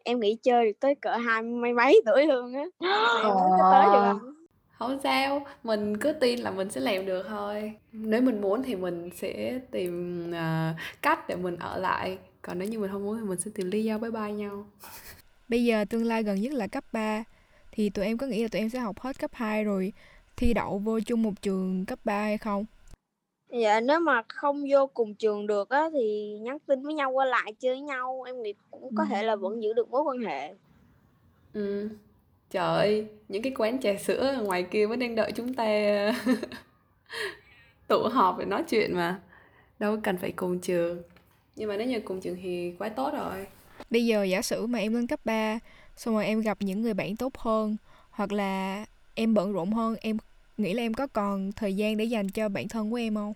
em 0.04 0.20
nghĩ 0.20 0.36
chơi 0.42 0.66
được 0.66 0.80
tới 0.80 0.94
cỡ 0.94 1.16
hai 1.16 1.42
mươi 1.42 1.72
mấy 1.72 2.02
tuổi 2.06 2.26
luôn 2.26 2.54
á 2.54 2.64
mà 2.80 3.20
em 3.22 3.32
không 3.34 3.50
có 3.58 3.64
tới 3.72 3.86
được 3.92 3.98
Ờ. 4.00 4.12
không 4.12 4.34
Không 4.78 4.98
sao, 5.02 5.46
mình 5.62 5.96
cứ 5.98 6.12
tin 6.12 6.38
là 6.40 6.50
mình 6.50 6.70
sẽ 6.70 6.80
làm 6.80 7.06
được 7.06 7.26
thôi. 7.28 7.72
Nếu 7.92 8.22
mình 8.22 8.40
muốn 8.40 8.62
thì 8.62 8.76
mình 8.76 9.10
sẽ 9.14 9.60
tìm 9.70 10.22
ờ, 10.32 10.72
cách 11.02 11.28
để 11.28 11.36
mình 11.36 11.56
ở 11.56 11.78
lại. 11.78 12.18
Còn 12.42 12.58
nếu 12.58 12.68
như 12.68 12.78
mình 12.78 12.90
không 12.92 13.04
muốn 13.04 13.18
thì 13.18 13.24
mình 13.24 13.38
sẽ 13.40 13.50
tìm 13.54 13.70
lý 13.70 13.84
do 13.84 13.98
bye 13.98 14.10
bye 14.10 14.32
nhau. 14.32 14.66
Bây 15.48 15.64
giờ 15.64 15.84
tương 15.90 16.04
lai 16.04 16.22
gần 16.22 16.40
nhất 16.40 16.52
là 16.52 16.66
cấp 16.66 16.84
3 16.92 17.24
thì 17.72 17.90
tụi 17.90 18.04
em 18.04 18.18
có 18.18 18.26
nghĩ 18.26 18.42
là 18.42 18.48
tụi 18.48 18.60
em 18.60 18.70
sẽ 18.70 18.78
học 18.78 19.00
hết 19.00 19.18
cấp 19.18 19.30
2 19.34 19.64
rồi 19.64 19.92
thi 20.36 20.54
đậu 20.54 20.78
vô 20.78 21.00
chung 21.00 21.22
một 21.22 21.42
trường 21.42 21.86
cấp 21.86 21.98
3 22.04 22.22
hay 22.22 22.38
không? 22.38 22.64
Dạ 23.60 23.80
nếu 23.80 24.00
mà 24.00 24.22
không 24.28 24.64
vô 24.70 24.86
cùng 24.86 25.14
trường 25.14 25.46
được 25.46 25.68
á 25.68 25.88
thì 25.92 26.38
nhắn 26.40 26.58
tin 26.66 26.82
với 26.82 26.94
nhau 26.94 27.10
qua 27.10 27.24
lại 27.24 27.52
chơi 27.60 27.74
với 27.74 27.80
nhau 27.80 28.22
em 28.26 28.42
nghĩ 28.42 28.54
cũng 28.70 28.90
có 28.96 29.04
thể 29.04 29.22
là 29.22 29.36
vẫn 29.36 29.62
giữ 29.62 29.72
được 29.72 29.90
mối 29.90 30.02
quan 30.02 30.18
hệ. 30.18 30.54
Ừ. 31.52 31.88
Trời 32.50 32.66
ơi, 32.66 33.06
những 33.28 33.42
cái 33.42 33.52
quán 33.56 33.80
trà 33.80 33.96
sữa 33.96 34.34
ở 34.36 34.42
ngoài 34.42 34.62
kia 34.62 34.86
vẫn 34.86 34.98
đang 34.98 35.14
đợi 35.14 35.32
chúng 35.32 35.54
ta 35.54 35.66
tụ 37.88 38.02
họp 38.02 38.38
để 38.38 38.44
nói 38.44 38.64
chuyện 38.68 38.96
mà. 38.96 39.20
Đâu 39.78 39.96
cần 40.02 40.16
phải 40.16 40.32
cùng 40.32 40.58
trường. 40.58 41.02
Nhưng 41.56 41.68
mà 41.68 41.76
nếu 41.76 41.86
như 41.86 42.00
cùng 42.00 42.20
trường 42.20 42.36
thì 42.42 42.74
quá 42.78 42.88
tốt 42.88 43.12
rồi. 43.12 43.46
Bây 43.90 44.06
giờ 44.06 44.24
giả 44.24 44.42
sử 44.42 44.66
mà 44.66 44.78
em 44.78 44.94
lên 44.94 45.06
cấp 45.06 45.20
3 45.24 45.58
xong 45.96 46.14
rồi 46.14 46.26
em 46.26 46.40
gặp 46.40 46.58
những 46.60 46.82
người 46.82 46.94
bạn 46.94 47.16
tốt 47.16 47.38
hơn 47.38 47.76
hoặc 48.10 48.32
là 48.32 48.84
em 49.14 49.34
bận 49.34 49.52
rộn 49.52 49.72
hơn, 49.72 49.96
em 50.00 50.16
nghĩ 50.56 50.74
là 50.74 50.82
em 50.82 50.94
có 50.94 51.06
còn 51.06 51.52
thời 51.52 51.76
gian 51.76 51.96
để 51.96 52.04
dành 52.04 52.28
cho 52.28 52.48
bạn 52.48 52.68
thân 52.68 52.90
của 52.90 52.96
em 52.96 53.14
không? 53.14 53.32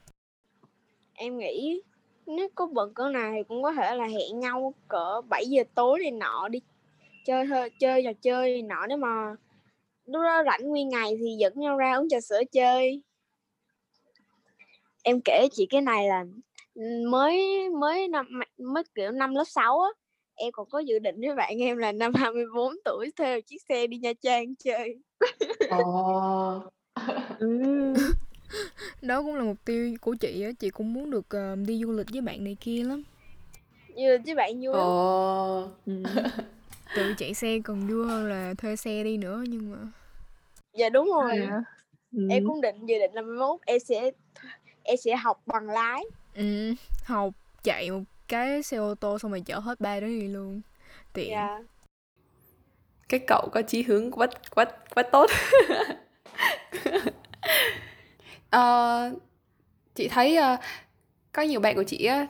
Em 1.15 1.39
nghĩ 1.39 1.81
nếu 2.27 2.49
có 2.55 2.67
bận 2.67 2.95
cỡ 2.95 3.09
nào 3.09 3.33
thì 3.37 3.43
cũng 3.49 3.63
có 3.63 3.73
thể 3.73 3.97
là 3.97 4.07
hẹn 4.07 4.41
nhau 4.41 4.75
cỡ 4.89 5.21
7 5.29 5.47
giờ 5.47 5.63
tối 5.75 5.99
này 5.99 6.11
nọ 6.11 6.49
đi 6.49 6.61
chơi 7.25 7.47
thôi 7.47 7.71
chơi 7.79 8.03
trò 8.05 8.13
chơi 8.23 8.53
này 8.53 8.63
nọ 8.63 8.87
nếu 8.87 8.99
mà 8.99 9.35
lúc 10.07 10.23
đó 10.23 10.43
rảnh 10.47 10.69
nguyên 10.69 10.89
ngày 10.89 11.17
thì 11.19 11.37
dẫn 11.39 11.53
nhau 11.57 11.77
ra 11.77 11.95
uống 11.95 12.09
trà 12.09 12.21
sữa 12.21 12.41
chơi. 12.53 13.03
Em 15.03 15.21
kể 15.25 15.49
chị 15.53 15.67
cái 15.71 15.81
này 15.81 16.09
là 16.09 16.25
mới 17.11 17.69
mới 17.71 18.09
năm 18.09 18.27
mới 18.59 18.83
kiểu 18.95 19.11
năm 19.11 19.35
lớp 19.35 19.45
6 19.47 19.81
á 19.81 19.91
em 20.35 20.53
còn 20.53 20.69
có 20.71 20.79
dự 20.79 20.99
định 20.99 21.21
với 21.21 21.35
bạn 21.35 21.63
em 21.63 21.77
là 21.77 21.93
năm 21.93 22.15
24 22.15 22.73
tuổi 22.85 23.11
thuê 23.17 23.41
chiếc 23.41 23.63
xe 23.69 23.87
đi 23.87 23.99
Nha 23.99 24.13
Trang 24.23 24.55
chơi. 24.57 24.97
Ồ. 25.71 26.63
Đó 29.03 29.23
cũng 29.23 29.35
là 29.37 29.43
mục 29.43 29.57
tiêu 29.65 29.97
của 30.01 30.15
chị 30.15 30.43
á, 30.43 30.51
chị 30.59 30.71
cũng 30.71 30.93
muốn 30.93 31.11
được 31.11 31.29
ờ, 31.29 31.57
đi 31.57 31.81
du 31.85 31.93
lịch 31.93 32.07
với 32.13 32.21
bạn 32.21 32.45
này 32.45 32.57
kia 32.61 32.85
lắm. 32.85 33.03
Như 33.95 34.19
với 34.27 34.35
bạn 34.35 34.61
vui. 34.61 34.75
Ồ. 34.75 35.69
Tự 36.97 37.15
chạy 37.19 37.35
xe 37.35 37.59
còn 37.65 37.87
vui 37.87 38.07
hơn 38.07 38.29
là 38.29 38.55
thuê 38.59 38.77
xe 38.77 39.05
đi 39.05 39.17
nữa 39.17 39.45
nhưng 39.49 39.71
mà 39.71 39.79
Dạ 40.73 40.89
đúng 40.89 41.11
rồi. 41.15 41.49
Ừ. 42.13 42.29
Em 42.31 42.45
cũng 42.47 42.61
định 42.61 42.87
dự 42.87 42.99
định 42.99 43.13
là 43.15 43.23
mốt 43.23 43.61
em 43.67 43.81
sẽ 43.81 44.11
em 44.83 44.97
sẽ 44.97 45.17
học 45.17 45.43
bằng 45.47 45.71
lái. 45.71 46.05
ừ, 46.35 46.75
học 47.05 47.35
chạy 47.63 47.91
một 47.91 48.03
cái 48.29 48.63
xe 48.63 48.77
ô 48.77 48.95
tô 48.95 49.19
xong 49.19 49.31
rồi 49.31 49.41
chở 49.47 49.59
hết 49.59 49.81
ba 49.81 50.01
đứa 50.01 50.07
đi 50.07 50.29
luôn. 50.29 50.61
Tiện. 51.13 51.31
Dạ. 51.31 51.59
Cái 53.09 53.21
cậu 53.27 53.49
có 53.53 53.63
chí 53.63 53.83
hướng 53.83 54.11
quá 54.11 54.27
quá 54.55 54.65
quá 54.95 55.03
tốt. 55.03 55.31
Ờ, 58.51 59.13
chị 59.95 60.09
thấy 60.09 60.37
ờ, 60.37 60.57
có 61.33 61.43
nhiều 61.43 61.61
bạn 61.61 61.77
của 61.77 61.83
chị 61.83 62.05
á 62.05 62.27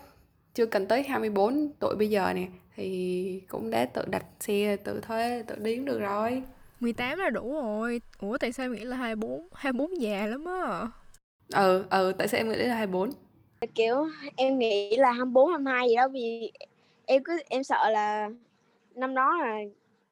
chưa 0.54 0.66
cần 0.66 0.86
tới 0.86 1.02
24 1.02 1.72
tuổi 1.80 1.96
bây 1.96 2.10
giờ 2.10 2.32
nè 2.34 2.46
thì 2.76 3.42
cũng 3.48 3.70
đã 3.70 3.84
tự 3.84 4.04
đặt 4.06 4.24
xe 4.40 4.76
tự 4.76 5.00
thuê 5.00 5.42
tự 5.42 5.56
đi 5.58 5.76
cũng 5.76 5.84
được 5.84 6.00
rồi 6.00 6.42
18 6.80 7.18
là 7.18 7.30
đủ 7.30 7.52
rồi. 7.52 8.00
Ủa 8.18 8.38
tại 8.38 8.52
sao 8.52 8.64
em 8.64 8.72
nghĩ 8.72 8.84
là 8.84 8.96
24? 8.96 9.48
24 9.52 10.00
già 10.00 10.26
lắm 10.26 10.44
á. 10.44 10.86
ừ 11.54 11.84
ừ 11.90 12.12
tại 12.18 12.28
sao 12.28 12.40
em 12.40 12.48
nghĩ 12.48 12.56
là 12.56 12.74
24 12.74 13.10
Kiểu 13.74 14.06
em 14.36 14.58
nghĩ 14.58 14.96
là 14.96 15.12
24 15.12 15.50
22 15.50 15.88
gì 15.88 15.96
đó 15.96 16.08
vì 16.08 16.52
em 17.06 17.24
cứ 17.24 17.38
em 17.48 17.64
sợ 17.64 17.90
là 17.90 18.30
năm 18.94 19.14
đó 19.14 19.36
là 19.40 19.58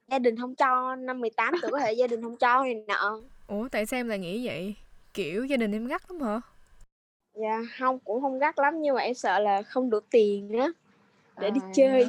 gia 0.09 0.19
đình 0.19 0.37
không 0.37 0.55
cho, 0.55 0.97
năm 0.97 1.21
18 1.21 1.55
tuổi 1.63 1.71
có 1.71 1.79
thể 1.79 1.93
gia 1.93 2.07
đình 2.07 2.23
không 2.23 2.37
cho 2.37 2.63
này 2.63 2.75
nọ. 2.75 3.21
Ủa 3.47 3.69
tại 3.69 3.87
sao 3.87 4.01
em 4.01 4.09
lại 4.09 4.19
nghĩ 4.19 4.47
vậy? 4.47 4.75
Kiểu 5.15 5.45
gia 5.45 5.57
đình 5.57 5.73
em 5.73 5.87
gắt 5.87 6.03
lắm 6.11 6.21
hả? 6.21 6.41
Dạ 7.35 7.63
không 7.79 7.99
cũng 7.99 8.21
không 8.21 8.39
gắt 8.39 8.59
lắm 8.59 8.75
nhưng 8.83 8.95
mà 8.95 9.01
em 9.01 9.15
sợ 9.15 9.39
là 9.39 9.63
không 9.63 9.91
đủ 9.91 9.99
tiền 10.11 10.59
á 10.59 10.69
để 11.41 11.51
đi 11.51 11.61
À. 11.61 11.71
chơi. 11.75 12.09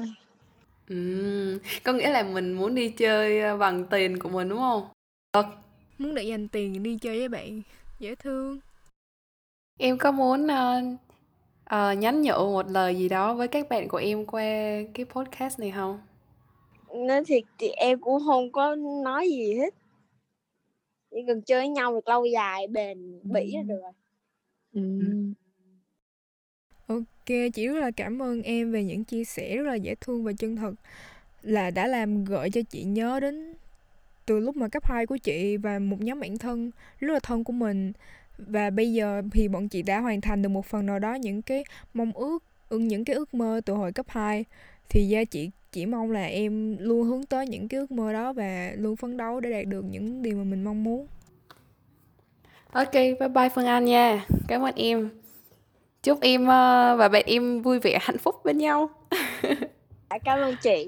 Ừm, 0.89 1.60
có 1.84 1.93
nghĩa 1.93 2.12
là 2.12 2.23
mình 2.23 2.54
muốn 2.54 2.76
đi 2.76 2.89
chơi 2.89 3.39
ờ, 3.41 3.58
bằng 3.58 3.86
tiền 3.86 4.19
của 4.19 4.30
mình 4.30 4.50
đúng 4.50 4.60
không? 4.60 4.88
Được. 5.34 5.45
Muốn 5.97 6.15
để 6.15 6.23
dành 6.23 6.47
tiền 6.47 6.84
đi 6.84 6.97
chơi 7.02 7.19
với 7.19 7.28
bạn. 7.30 7.62
Dễ 8.00 8.15
thương. 8.15 8.60
Em 9.80 9.97
có 9.97 10.12
muốn 10.12 10.47
ờ, 10.47 10.82
ờ, 11.65 11.93
nhắn 11.93 12.21
nhủ 12.21 12.52
một 12.54 12.69
lời 12.69 12.95
gì 12.95 13.10
đó 13.10 13.34
với 13.34 13.47
các 13.47 13.69
bạn 13.69 13.88
của 13.88 13.97
em 13.97 14.26
qua 14.26 14.43
cái 14.93 15.06
podcast 15.10 15.60
này 15.60 15.71
không? 15.71 16.00
Nói 16.95 17.23
thiệt 17.26 17.43
thì 17.58 17.67
em 17.67 18.00
cũng 18.00 18.23
không 18.26 18.52
có 18.52 18.76
nói 19.04 19.30
gì 19.30 19.54
hết. 19.54 19.73
Chỉ 21.12 21.17
cần 21.28 21.41
chơi 21.41 21.60
với 21.60 21.70
nhau 21.70 21.93
được 21.93 22.08
lâu 22.08 22.26
dài, 22.26 22.67
bền 22.67 23.20
bỉ 23.24 23.54
là 23.56 23.62
được 23.62 23.80
rồi. 23.82 23.91
Ừm. 24.74 25.34
OK, 26.88 27.26
chị 27.54 27.67
rất 27.67 27.80
là 27.80 27.91
cảm 27.91 28.22
ơn 28.22 28.41
em 28.41 28.72
về 28.72 28.84
những 28.84 29.04
chia 29.04 29.24
sẻ 29.24 29.58
rất 29.58 29.63
là 29.63 29.76
dễ 29.76 29.96
thương 29.96 30.24
và 30.24 30.32
chân 30.38 30.56
thật 30.56 30.74
là 31.41 31.72
đã 31.72 31.88
làm 31.88 32.26
gợi 32.26 32.50
cho 32.50 32.62
chị 32.70 32.84
nhớ 32.84 33.20
đến 33.20 33.54
từ 34.26 34.39
lúc 34.39 34.58
mà 34.58 34.67
cấp 34.67 34.86
2 34.86 35.06
của 35.06 35.17
chị 35.17 35.58
và 35.58 35.80
một 35.80 36.02
nhóm 36.02 36.20
bạn 36.20 36.38
thân 36.38 36.72
rất 37.00 37.13
là 37.13 37.20
thân 37.20 37.43
của 37.43 37.54
mình. 37.54 37.93
Và 38.38 38.70
bây 38.70 38.93
giờ 38.93 39.22
thì 39.32 39.48
bọn 39.48 39.70
chị 39.70 39.82
đã 39.82 40.00
hoàn 40.00 40.22
thành 40.22 40.41
được 40.41 40.50
một 40.50 40.65
phần 40.65 40.86
nào 40.86 41.00
đó 41.00 41.13
những 41.13 41.41
cái 41.41 41.63
mong 41.93 42.12
ước, 42.12 42.43
những 42.70 43.06
cái 43.06 43.15
ước 43.15 43.34
mơ 43.34 43.62
từ 43.65 43.74
hồi 43.74 43.91
cấp 43.91 44.06
2. 44.10 44.46
Thì 44.89 45.08
gia 45.08 45.24
chị 45.24 45.50
chỉ 45.78 45.86
mong 45.86 46.12
là 46.12 46.26
em 46.26 46.78
luôn 46.80 47.04
hướng 47.04 47.24
tới 47.24 47.48
những 47.48 47.68
cái 47.68 47.80
ước 47.80 47.92
mơ 47.92 48.13
đó 48.13 48.34
và 48.34 48.72
luôn 48.76 48.96
phấn 48.96 49.18
đấu 49.18 49.40
để 49.40 49.50
đạt 49.52 49.66
được 49.68 49.86
những 49.90 50.22
điều 50.22 50.38
mà 50.38 50.44
mình 50.44 50.63
mong 50.63 50.84
muốn. 50.84 51.08
OK, 52.72 52.94
bye 52.94 53.30
bye 53.36 53.50
Phương 53.56 53.66
Anh 53.66 53.86
nha. 53.86 54.26
Cảm 54.48 54.62
ơn 54.62 54.76
em. 54.76 55.10
Chúc 56.04 56.22
em, 56.22 56.48
ơ, 56.48 56.96
và 57.00 57.08
bạn 57.08 57.24
em 57.26 57.62
vui 57.62 57.80
vẻ, 57.80 57.98
hạnh 58.02 58.18
phúc 58.18 58.36
bên 58.44 58.58
nhau. 58.58 58.90
Dạ, 60.10 60.18
cảm 60.26 60.40
ơn 60.40 60.56
chị. 60.62 60.88